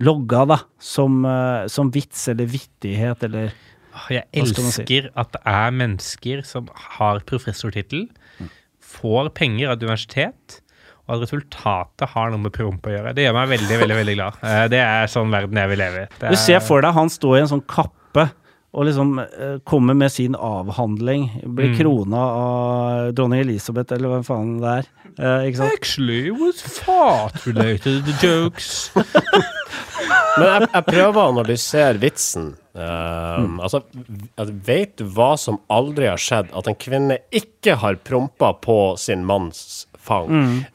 logga, 0.01 0.43
da, 0.45 0.59
som, 0.79 1.25
eh, 1.25 1.67
som 1.67 1.89
vits 1.93 2.27
eller 2.27 2.49
vittighet 2.49 3.23
eller 3.23 3.53
Jeg 4.09 4.27
elsker 4.31 4.69
si? 4.69 5.09
at 5.15 5.31
det 5.33 5.41
er 5.43 5.71
mennesker 5.73 6.43
som 6.45 6.67
har 6.97 7.23
professortittel, 7.25 8.07
får 8.77 9.31
penger 9.33 9.71
av 9.71 9.77
et 9.77 9.85
universitet, 9.87 10.59
og 11.07 11.15
at 11.15 11.21
resultatet 11.29 12.09
har 12.13 12.29
noe 12.33 12.39
med 12.43 12.51
promp 12.53 12.81
å 12.83 12.91
gjøre. 12.91 13.13
Det 13.15 13.23
gjør 13.27 13.33
meg 13.37 13.49
veldig, 13.59 13.77
veldig 13.83 13.95
veldig 14.01 14.15
glad. 14.17 14.33
Eh, 14.43 14.67
Det 14.67 14.79
er 14.83 15.07
sånn 15.07 15.31
verden 15.31 15.55
jeg 15.55 15.69
vil 15.69 15.77
leve 15.79 16.01
i. 16.03 16.07
Det 16.19 16.29
Du 16.31 16.35
ser 16.35 16.55
er- 16.57 16.59
for 16.67 16.81
deg 16.81 16.93
han 16.93 17.09
står 17.09 17.37
i 17.37 17.41
en 17.41 17.47
sånn 17.47 17.65
kappe 17.65 18.29
og 18.73 18.85
liksom 18.85 19.17
eh, 19.19 19.57
kommer 19.65 19.95
med 19.95 20.11
sin 20.11 20.35
avhandling. 20.35 21.29
Blir 21.55 21.71
Mm. 21.73 21.77
krona 21.79 22.17
av 22.17 23.13
dronning 23.15 23.39
Elisabeth, 23.41 23.91
eller 23.93 24.09
hvem 24.09 24.25
faen 24.27 24.59
det 24.61 24.73
er. 24.83 24.85
Eh, 25.17 25.47
ikke 25.49 25.57
sant? 25.57 25.71
Actually, 25.73 26.27
it 26.27 26.33
was 26.37 26.61
fart-related 26.61 28.05
jokes. 28.21 28.91
Men 30.37 30.45
jeg, 30.47 30.69
jeg 30.73 30.85
prøver 30.85 31.17
å 31.17 31.29
analysere 31.33 31.97
vitsen. 32.01 32.51
Um, 32.77 33.55
Altså, 33.63 33.81
at 34.37 34.49
vet 34.67 34.95
du 34.99 35.05
hva 35.09 35.31
som 35.39 35.57
aldri 35.73 36.05
har 36.11 36.17
skjedd? 36.21 36.51
At 36.55 36.67
en 36.69 36.75
kvinne 36.77 37.17
ikke 37.33 37.77
har 37.81 37.95
prompa 38.05 38.51
på 38.61 38.97
sin 39.01 39.25
manns 39.25 39.87
fang. 40.07 40.31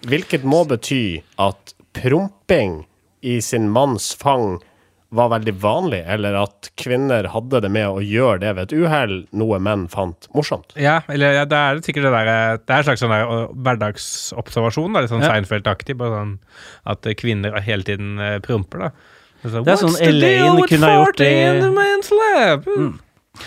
Hvilket 0.09 0.45
må 0.45 0.63
bety 0.69 1.23
at 1.41 1.73
promping 1.97 2.83
i 3.23 3.39
sin 3.45 3.71
manns 3.73 4.13
fang 4.19 4.61
var 5.13 5.29
veldig 5.29 5.53
vanlig, 5.61 5.99
eller 6.09 6.33
at 6.41 6.71
kvinner 6.81 7.27
hadde 7.35 7.59
det 7.61 7.69
med 7.75 7.85
å 7.85 7.99
gjøre 8.01 8.39
det 8.41 8.53
ved 8.57 8.63
et 8.71 8.73
uhell, 8.81 9.13
noe 9.37 9.59
menn 9.61 9.83
fant 9.93 10.25
morsomt. 10.33 10.73
Ja, 10.81 11.03
eller 11.13 11.35
ja, 11.37 11.43
det 11.45 11.59
er 11.59 11.83
sikkert 11.85 12.07
det 12.09 12.13
der 12.15 12.31
eh, 12.33 12.55
Det 12.63 12.73
er 12.73 12.81
en 12.81 12.87
slags 12.87 13.03
sånn 13.05 13.13
der 13.13 13.27
hverdagsobservasjon, 13.67 14.93
da, 14.97 15.03
litt 15.05 15.13
sånn 15.13 15.21
Ja. 15.25 15.35
Seinfeld-aktig. 15.35 15.99
Sånn 16.01 16.39
at 16.89 17.09
kvinner 17.21 17.61
hele 17.61 17.85
tiden 17.85 18.17
eh, 18.25 18.39
promper, 18.45 18.87
da. 18.87 18.91
Så, 19.43 19.61
Det 19.67 19.73
er 19.75 19.81
sånn 19.83 19.91
"What's 19.91 19.99
the 19.99 20.13
deal 20.13 20.47
Elaine 20.49 20.69
kunne 20.71 20.87
ha 20.89 20.97
gjort 21.05 21.17
40 21.19 21.29
in 21.29 21.55
det- 21.55 21.63
the 21.63 21.73
man's 21.77 22.11
lab?" 22.17 22.69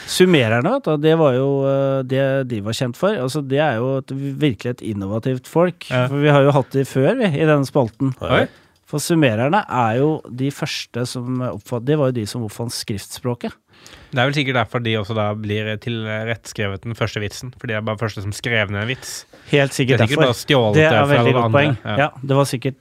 Summererne, 0.09 0.79
det 1.01 1.13
var 1.19 1.35
jo 1.37 1.47
eh, 1.69 2.03
det 2.09 2.21
de 2.49 2.59
var 2.65 2.73
kjent 2.77 2.97
for. 2.97 3.15
Altså, 3.21 3.41
det 3.45 3.59
er 3.61 3.77
jo 3.77 3.97
et, 4.01 4.13
virkelig 4.41 4.71
et 4.77 4.85
innovativt 4.93 5.47
folk. 5.49 5.85
Ja. 5.91 6.07
For 6.09 6.21
vi 6.23 6.31
har 6.33 6.45
jo 6.47 6.53
hatt 6.55 6.71
de 6.73 6.85
før, 6.89 7.11
vi, 7.21 7.29
i 7.37 7.45
denne 7.45 7.67
spalten. 7.69 8.13
Oi. 8.25 8.45
For 8.89 9.01
summererne 9.01 9.63
er 9.65 9.99
jo 9.99 10.09
de 10.29 10.51
første 10.53 11.07
som 11.09 11.39
oppfant 11.47 11.87
Det 11.87 11.95
var 11.97 12.11
jo 12.11 12.17
de 12.19 12.25
som 12.29 12.43
oppfant 12.45 12.73
skriftspråket. 12.73 13.53
Det 14.13 14.21
er 14.21 14.27
vel 14.29 14.35
sikkert 14.37 14.57
derfor 14.59 14.81
de 14.85 14.93
også 14.99 15.15
da 15.17 15.25
blir 15.37 15.71
tilrettskrevet 15.81 16.85
den 16.85 16.95
første 16.97 17.21
vitsen. 17.21 17.51
For 17.59 17.69
de 17.69 17.75
er 17.77 17.85
bare 17.85 17.99
første 18.01 18.21
som 18.23 18.33
skrev 18.33 18.69
ned 18.73 18.83
en 18.85 18.89
vits. 18.93 19.23
Helt 19.51 19.73
sikkert, 19.75 19.99
Det 19.99 20.05
er 20.05 20.11
sikkert 20.13 20.21
bare 20.21 20.31
derfor. 20.31 20.41
stjålet 20.45 20.77
Det 20.79 20.85
er 20.89 21.09
veldig 21.11 21.33
godt 21.33 21.45
andre. 21.49 21.57
poeng. 21.59 21.77
Ja. 21.83 21.95
Ja, 22.05 22.09
det 22.21 22.37
var 22.39 22.49
sikkert 22.49 22.77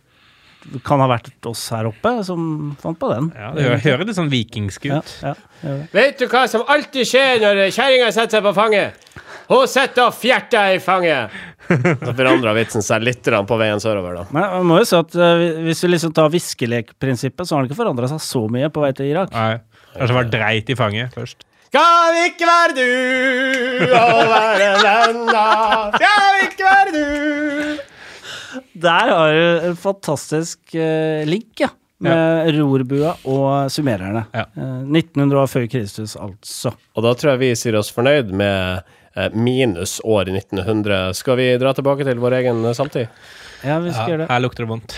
kan 0.86 1.02
ha 1.02 1.08
vært 1.10 1.48
oss 1.50 1.62
her 1.74 1.88
oppe 1.90 2.12
som 2.26 2.72
fant 2.80 2.98
på 3.00 3.10
den. 3.12 3.30
Ja, 3.36 3.50
det 3.56 3.66
høres 3.66 3.84
hører 3.84 4.08
litt 4.08 4.18
sånn 4.18 4.32
vikingsk 4.32 4.88
ut. 4.90 5.14
ja, 5.22 5.34
ja. 5.64 5.74
Vet 5.94 6.20
du 6.20 6.26
hva 6.28 6.44
som 6.50 6.64
alltid 6.70 7.08
skjer 7.08 7.42
når 7.42 7.66
kjerringa 7.74 8.10
setter 8.12 8.38
seg 8.38 8.46
på 8.46 8.54
fanget? 8.56 9.10
Hun 9.48 9.66
sitter 9.68 10.06
og 10.08 10.16
fjerter 10.16 10.78
i 10.78 10.80
fanget! 10.80 11.34
Så 11.64 12.12
forandra 12.16 12.52
vitsen 12.56 12.84
seg 12.84 13.04
litt 13.04 13.24
på 13.24 13.56
veien 13.60 13.80
sørover, 13.80 14.18
da. 14.20 14.24
Men 14.36 14.50
man 14.58 14.68
må 14.68 14.78
jo 14.82 14.88
si 14.88 14.96
at 14.98 15.16
eh, 15.16 15.44
hvis 15.64 15.80
vi 15.84 15.92
liksom 15.94 16.12
tar 16.16 16.28
viskelekprinsippet, 16.32 17.48
så 17.48 17.56
har 17.56 17.64
det 17.64 17.72
ikke 17.72 17.80
forandra 17.80 18.08
seg 18.10 18.20
så 18.24 18.44
mye 18.52 18.68
på 18.72 18.84
vei 18.84 18.92
til 18.96 19.08
Irak. 19.12 19.32
Nei. 19.32 19.58
Kanskje 19.94 20.16
var 20.18 20.30
dreit 20.32 20.72
i 20.72 20.76
fanget 20.78 21.16
først. 21.16 21.44
Skal 21.74 22.20
ikke 22.28 22.46
være 22.46 22.74
du 22.76 23.94
og 23.98 24.20
være 24.30 24.68
venner, 24.84 25.96
skal 25.96 26.44
ikke 26.44 26.68
være 26.68 26.92
du 26.94 27.80
Der 28.74 29.10
har 29.14 29.32
du 29.32 29.68
en 29.70 29.76
fantastisk 29.78 30.58
uh, 30.74 31.22
link, 31.28 31.52
ja. 31.62 31.68
Med 32.04 32.50
rorbua 32.58 33.14
og 33.30 33.70
summererne. 33.72 34.24
Ja. 34.34 34.42
Uh, 34.58 34.82
1900 34.90 35.38
år 35.40 35.46
før 35.48 35.66
Kristus, 35.72 36.16
altså. 36.20 36.72
Og 36.98 37.06
da 37.06 37.12
tror 37.16 37.30
jeg 37.36 37.42
vi 37.44 37.52
sier 37.56 37.78
oss 37.78 37.92
fornøyd 37.94 38.32
med 38.36 38.82
uh, 39.16 39.28
minus 39.38 40.00
år 40.04 40.28
1900. 40.34 41.14
Skal 41.16 41.38
vi 41.40 41.46
dra 41.62 41.72
tilbake 41.78 42.04
til 42.04 42.18
vår 42.20 42.40
egen 42.42 42.64
eh, 42.66 42.74
samtid? 42.76 43.06
Ja, 43.64 43.78
vi 43.80 43.94
skal 43.94 44.02
Ja, 44.02 44.08
gjøre 44.10 44.24
det. 44.26 44.30
her 44.34 44.42
lukter 44.44 44.66
det 44.66 44.72
vondt. 44.74 44.96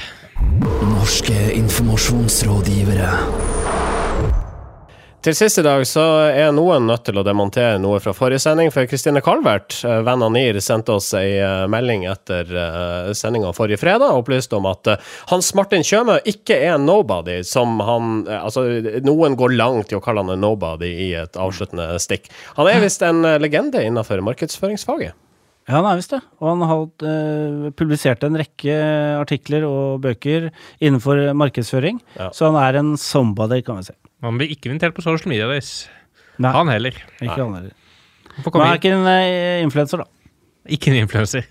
Norske 0.96 1.36
informasjonsrådgivere. 1.60 3.12
Til 5.26 5.34
sist 5.34 5.58
i 5.58 5.62
dag 5.66 5.80
så 5.90 6.02
er 6.30 6.52
noen 6.54 6.84
nødt 6.86 7.08
til 7.08 7.18
å 7.18 7.24
demontere 7.26 7.80
noe 7.82 7.98
fra 7.98 8.12
forrige 8.14 8.44
sending, 8.44 8.68
for 8.70 8.86
Kristine 8.86 9.18
Calvert, 9.26 9.74
eh, 9.82 9.96
venn 10.06 10.22
av 10.22 10.30
NIR, 10.30 10.60
sendte 10.62 10.94
oss 10.94 11.08
ei 11.18 11.32
eh, 11.42 11.64
melding 11.66 12.04
etter 12.06 12.52
uh, 12.54 13.10
sendinga 13.10 13.50
forrige 13.56 13.80
fredag 13.82 14.14
og 14.14 14.22
opplyste 14.22 14.54
om 14.60 14.70
at 14.70 14.92
eh, 14.92 15.10
Hans 15.32 15.50
Martin 15.58 15.82
Tjøme 15.82 16.20
ikke 16.30 16.60
er 16.68 16.78
nobody, 16.78 17.40
som 17.42 17.74
han 17.82 18.22
eh, 18.22 18.38
Altså, 18.38 18.68
noen 19.02 19.34
går 19.34 19.58
langt 19.58 19.90
i 19.90 19.98
å 19.98 20.04
kalle 20.04 20.22
han 20.22 20.36
en 20.36 20.46
nobody 20.46 20.92
i 21.08 21.12
et 21.18 21.34
avsluttende 21.34 21.96
stikk. 21.98 22.30
Han 22.60 22.70
er 22.70 22.84
visst 22.86 23.02
en 23.02 23.26
eh, 23.26 23.40
legende 23.42 23.82
innenfor 23.82 24.22
markedsføringsfaget. 24.30 25.18
Ja, 25.66 25.80
han 25.80 25.86
er 25.90 25.98
visst 25.98 26.12
det. 26.14 26.20
Og 26.38 26.48
han 26.52 26.62
har 26.70 26.82
uh, 26.86 27.70
publisert 27.74 28.22
en 28.26 28.38
rekke 28.38 28.74
artikler 29.18 29.64
og 29.66 30.00
bøker 30.04 30.50
innenfor 30.78 31.18
markedsføring. 31.34 31.98
Ja. 32.14 32.28
Så 32.34 32.46
han 32.52 32.58
er 32.60 32.78
en 32.78 32.92
somebody, 33.00 33.62
kan 33.66 33.80
vi 33.80 33.88
si. 33.88 33.96
Han 34.22 34.38
blir 34.38 34.52
ikke 34.54 34.70
invitert 34.70 34.94
på 34.94 35.02
social 35.02 35.32
media 35.32 35.48
days. 35.50 35.88
Nei, 36.38 36.52
Han 36.54 36.70
heller. 36.70 36.94
ikke 37.18 37.40
han 37.40 37.56
heller. 37.58 37.74
Han 38.44 38.62
er 38.62 38.78
ikke 38.78 38.94
en 38.94 39.08
uh, 39.08 39.64
influenser, 39.64 40.04
da. 40.04 40.10
Ikke 40.70 40.92
en 40.92 41.00
influenser. 41.02 41.46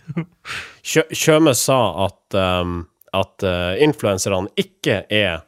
Kjø 0.86 1.04
Tjøme 1.25 1.56
sa 1.58 1.80
at, 2.08 2.39
um, 2.39 2.82
at 3.15 3.45
uh, 3.47 3.75
influenserne 3.84 4.51
ikke 4.60 5.01
er 5.12 5.41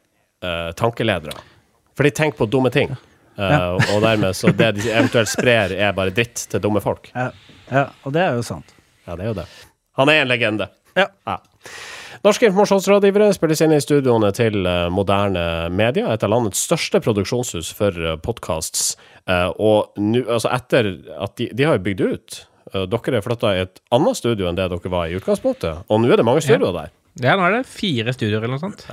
uh, 0.44 0.70
tankeledere. 0.76 1.36
For 1.96 2.04
de 2.04 2.12
tenker 2.14 2.38
på 2.42 2.48
dumme 2.52 2.72
ting. 2.74 2.92
Uh, 3.38 3.78
Og 3.94 4.02
dermed 4.02 4.34
så 4.34 4.50
det 4.52 4.74
de 4.80 4.88
eventuelt 4.90 5.30
sprer, 5.30 5.72
er 5.78 5.94
bare 5.96 6.12
dritt 6.12 6.48
til 6.50 6.60
dumme 6.60 6.82
folk. 6.84 7.08
Ja, 7.14 7.30
ja, 7.70 7.84
og 8.04 8.14
det 8.16 8.22
er 8.24 8.38
jo 8.38 8.44
sant. 8.46 8.74
Ja, 9.06 9.16
det 9.16 9.24
er 9.26 9.32
jo 9.32 9.38
det. 9.40 9.46
Han 9.98 10.12
er 10.12 10.22
en 10.22 10.30
legende. 10.30 10.68
Ja. 10.98 11.08
Norske 12.24 12.48
informasjonsrådgivere 12.48 13.30
spilles 13.36 13.60
inn 13.62 13.72
i 13.76 13.80
studioene 13.82 14.32
til 14.34 14.66
eh, 14.66 14.88
moderne 14.90 15.68
media, 15.70 16.10
et 16.12 16.24
av 16.26 16.32
landets 16.32 16.64
største 16.66 16.98
produksjonshus 17.04 17.70
for 17.78 17.94
uh, 18.02 18.16
podkasts. 18.18 18.96
og 19.58 19.92
nu, 20.00 20.22
altså 20.24 20.50
etter 20.56 20.88
at 21.20 21.36
de, 21.38 21.50
de 21.54 21.66
har 21.68 21.78
jo 21.78 21.84
bygd 21.86 22.00
ut. 22.08 22.38
Eh, 22.74 22.84
dere 22.90 23.18
er 23.18 23.24
flytta 23.24 23.54
i 23.56 23.62
et 23.64 23.80
annet 23.94 24.18
studio 24.18 24.48
enn 24.48 24.58
det 24.58 24.68
dere 24.72 24.92
var 24.92 25.08
i 25.08 25.16
utgangspunktet, 25.18 25.84
og 25.88 26.02
nå 26.02 26.10
er 26.12 26.20
det 26.20 26.26
mange 26.28 26.42
studioer 26.44 26.74
der. 26.76 26.92
Ja, 27.22 27.34
nå 27.38 27.46
er 27.48 27.58
det 27.58 27.64
fire 27.70 28.12
studioer 28.14 28.44
eller 28.44 28.58
noe 28.58 28.62
sånt. 28.62 28.84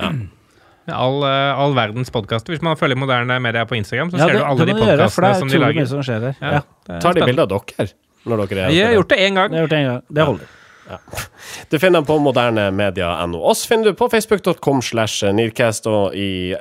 Med 0.86 0.94
All, 0.94 1.18
eh, 1.26 1.60
all 1.60 1.74
verdens 1.74 2.12
podkaster. 2.14 2.54
Hvis 2.54 2.62
man 2.62 2.78
følger 2.78 2.98
moderne 2.98 3.40
media 3.42 3.64
på 3.66 3.74
Instagram, 3.78 4.12
så 4.12 4.20
Ja, 4.20 4.26
ser 4.28 4.36
det, 4.36 4.40
du 4.40 4.46
alle 4.46 4.66
de 4.68 4.76
podkastene 4.78 5.32
som 5.40 5.50
de 5.50 5.58
lager. 5.58 5.86
som 5.90 6.02
skjer 6.06 6.20
der. 6.28 6.36
Ja, 6.40 6.60
Ja, 6.86 6.98
Tar 7.02 7.12
de 7.12 7.24
bilde 7.24 7.26
bilder 7.26 7.42
av 7.42 7.48
dere 7.50 7.88
når 8.26 8.46
dere 8.50 8.66
er 8.66 8.70
Vi 8.74 8.80
har 8.82 8.92
gjort 8.98 9.08
det 9.14 9.18
én 9.26 9.34
gang. 9.38 9.50
det 9.50 9.58
har 9.58 9.66
jeg 9.66 9.68
gjort 9.68 9.78
en 9.78 9.90
gang. 9.90 10.02
Det 10.18 10.28
holder. 10.30 10.54
Du 11.70 11.78
finner 11.82 11.98
dem 12.00 12.06
på 12.06 12.16
modernemedia.no. 12.22 13.40
Oss 13.50 13.64
finner 13.66 13.90
du 13.90 13.98
på 13.98 14.06
facebook.com 14.12 14.82
slash 14.82 15.24
nearcast 15.34 15.86
og 15.90 16.14
i 16.14 16.54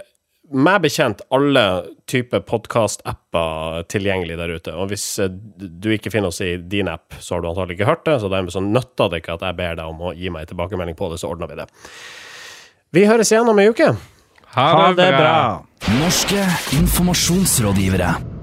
meg 0.53 0.81
bekjent 0.83 1.21
alle 1.33 1.61
typer 2.09 2.41
podkast-apper 2.45 3.85
tilgjengelig 3.89 4.35
der 4.37 4.51
ute. 4.59 4.73
Og 4.77 4.91
hvis 4.91 5.05
eh, 5.19 5.29
du 5.29 5.89
ikke 5.93 6.11
finner 6.13 6.29
oss 6.29 6.41
i 6.45 6.51
din 6.61 6.89
app, 6.91 7.17
så 7.19 7.35
har 7.35 7.41
du 7.41 7.49
antagelig 7.49 7.79
ikke 7.79 7.89
hørt 7.89 8.05
det, 8.05 8.19
så 8.21 8.29
dermed 8.29 8.53
så 8.53 8.61
nytter 8.61 9.09
det 9.09 9.23
ikke 9.23 9.39
at 9.39 9.45
jeg 9.47 9.57
ber 9.57 9.79
deg 9.81 9.89
om 9.89 10.03
å 10.05 10.13
gi 10.13 10.29
meg 10.33 10.45
tilbakemelding 10.51 10.97
på 10.99 11.09
det, 11.13 11.17
så 11.21 11.31
ordner 11.33 11.49
vi 11.49 11.57
det. 11.63 11.65
Vi 12.93 13.07
høres 13.09 13.33
igjen 13.33 13.49
om 13.49 13.59
ei 13.61 13.69
uke. 13.73 13.89
Ha 14.55 14.67
Ha 14.77 14.87
det 14.93 15.01
det 15.01 15.09
bra. 15.17 15.19
bra! 15.19 15.97
Norske 15.97 16.45
informasjonsrådgivere. 16.77 18.34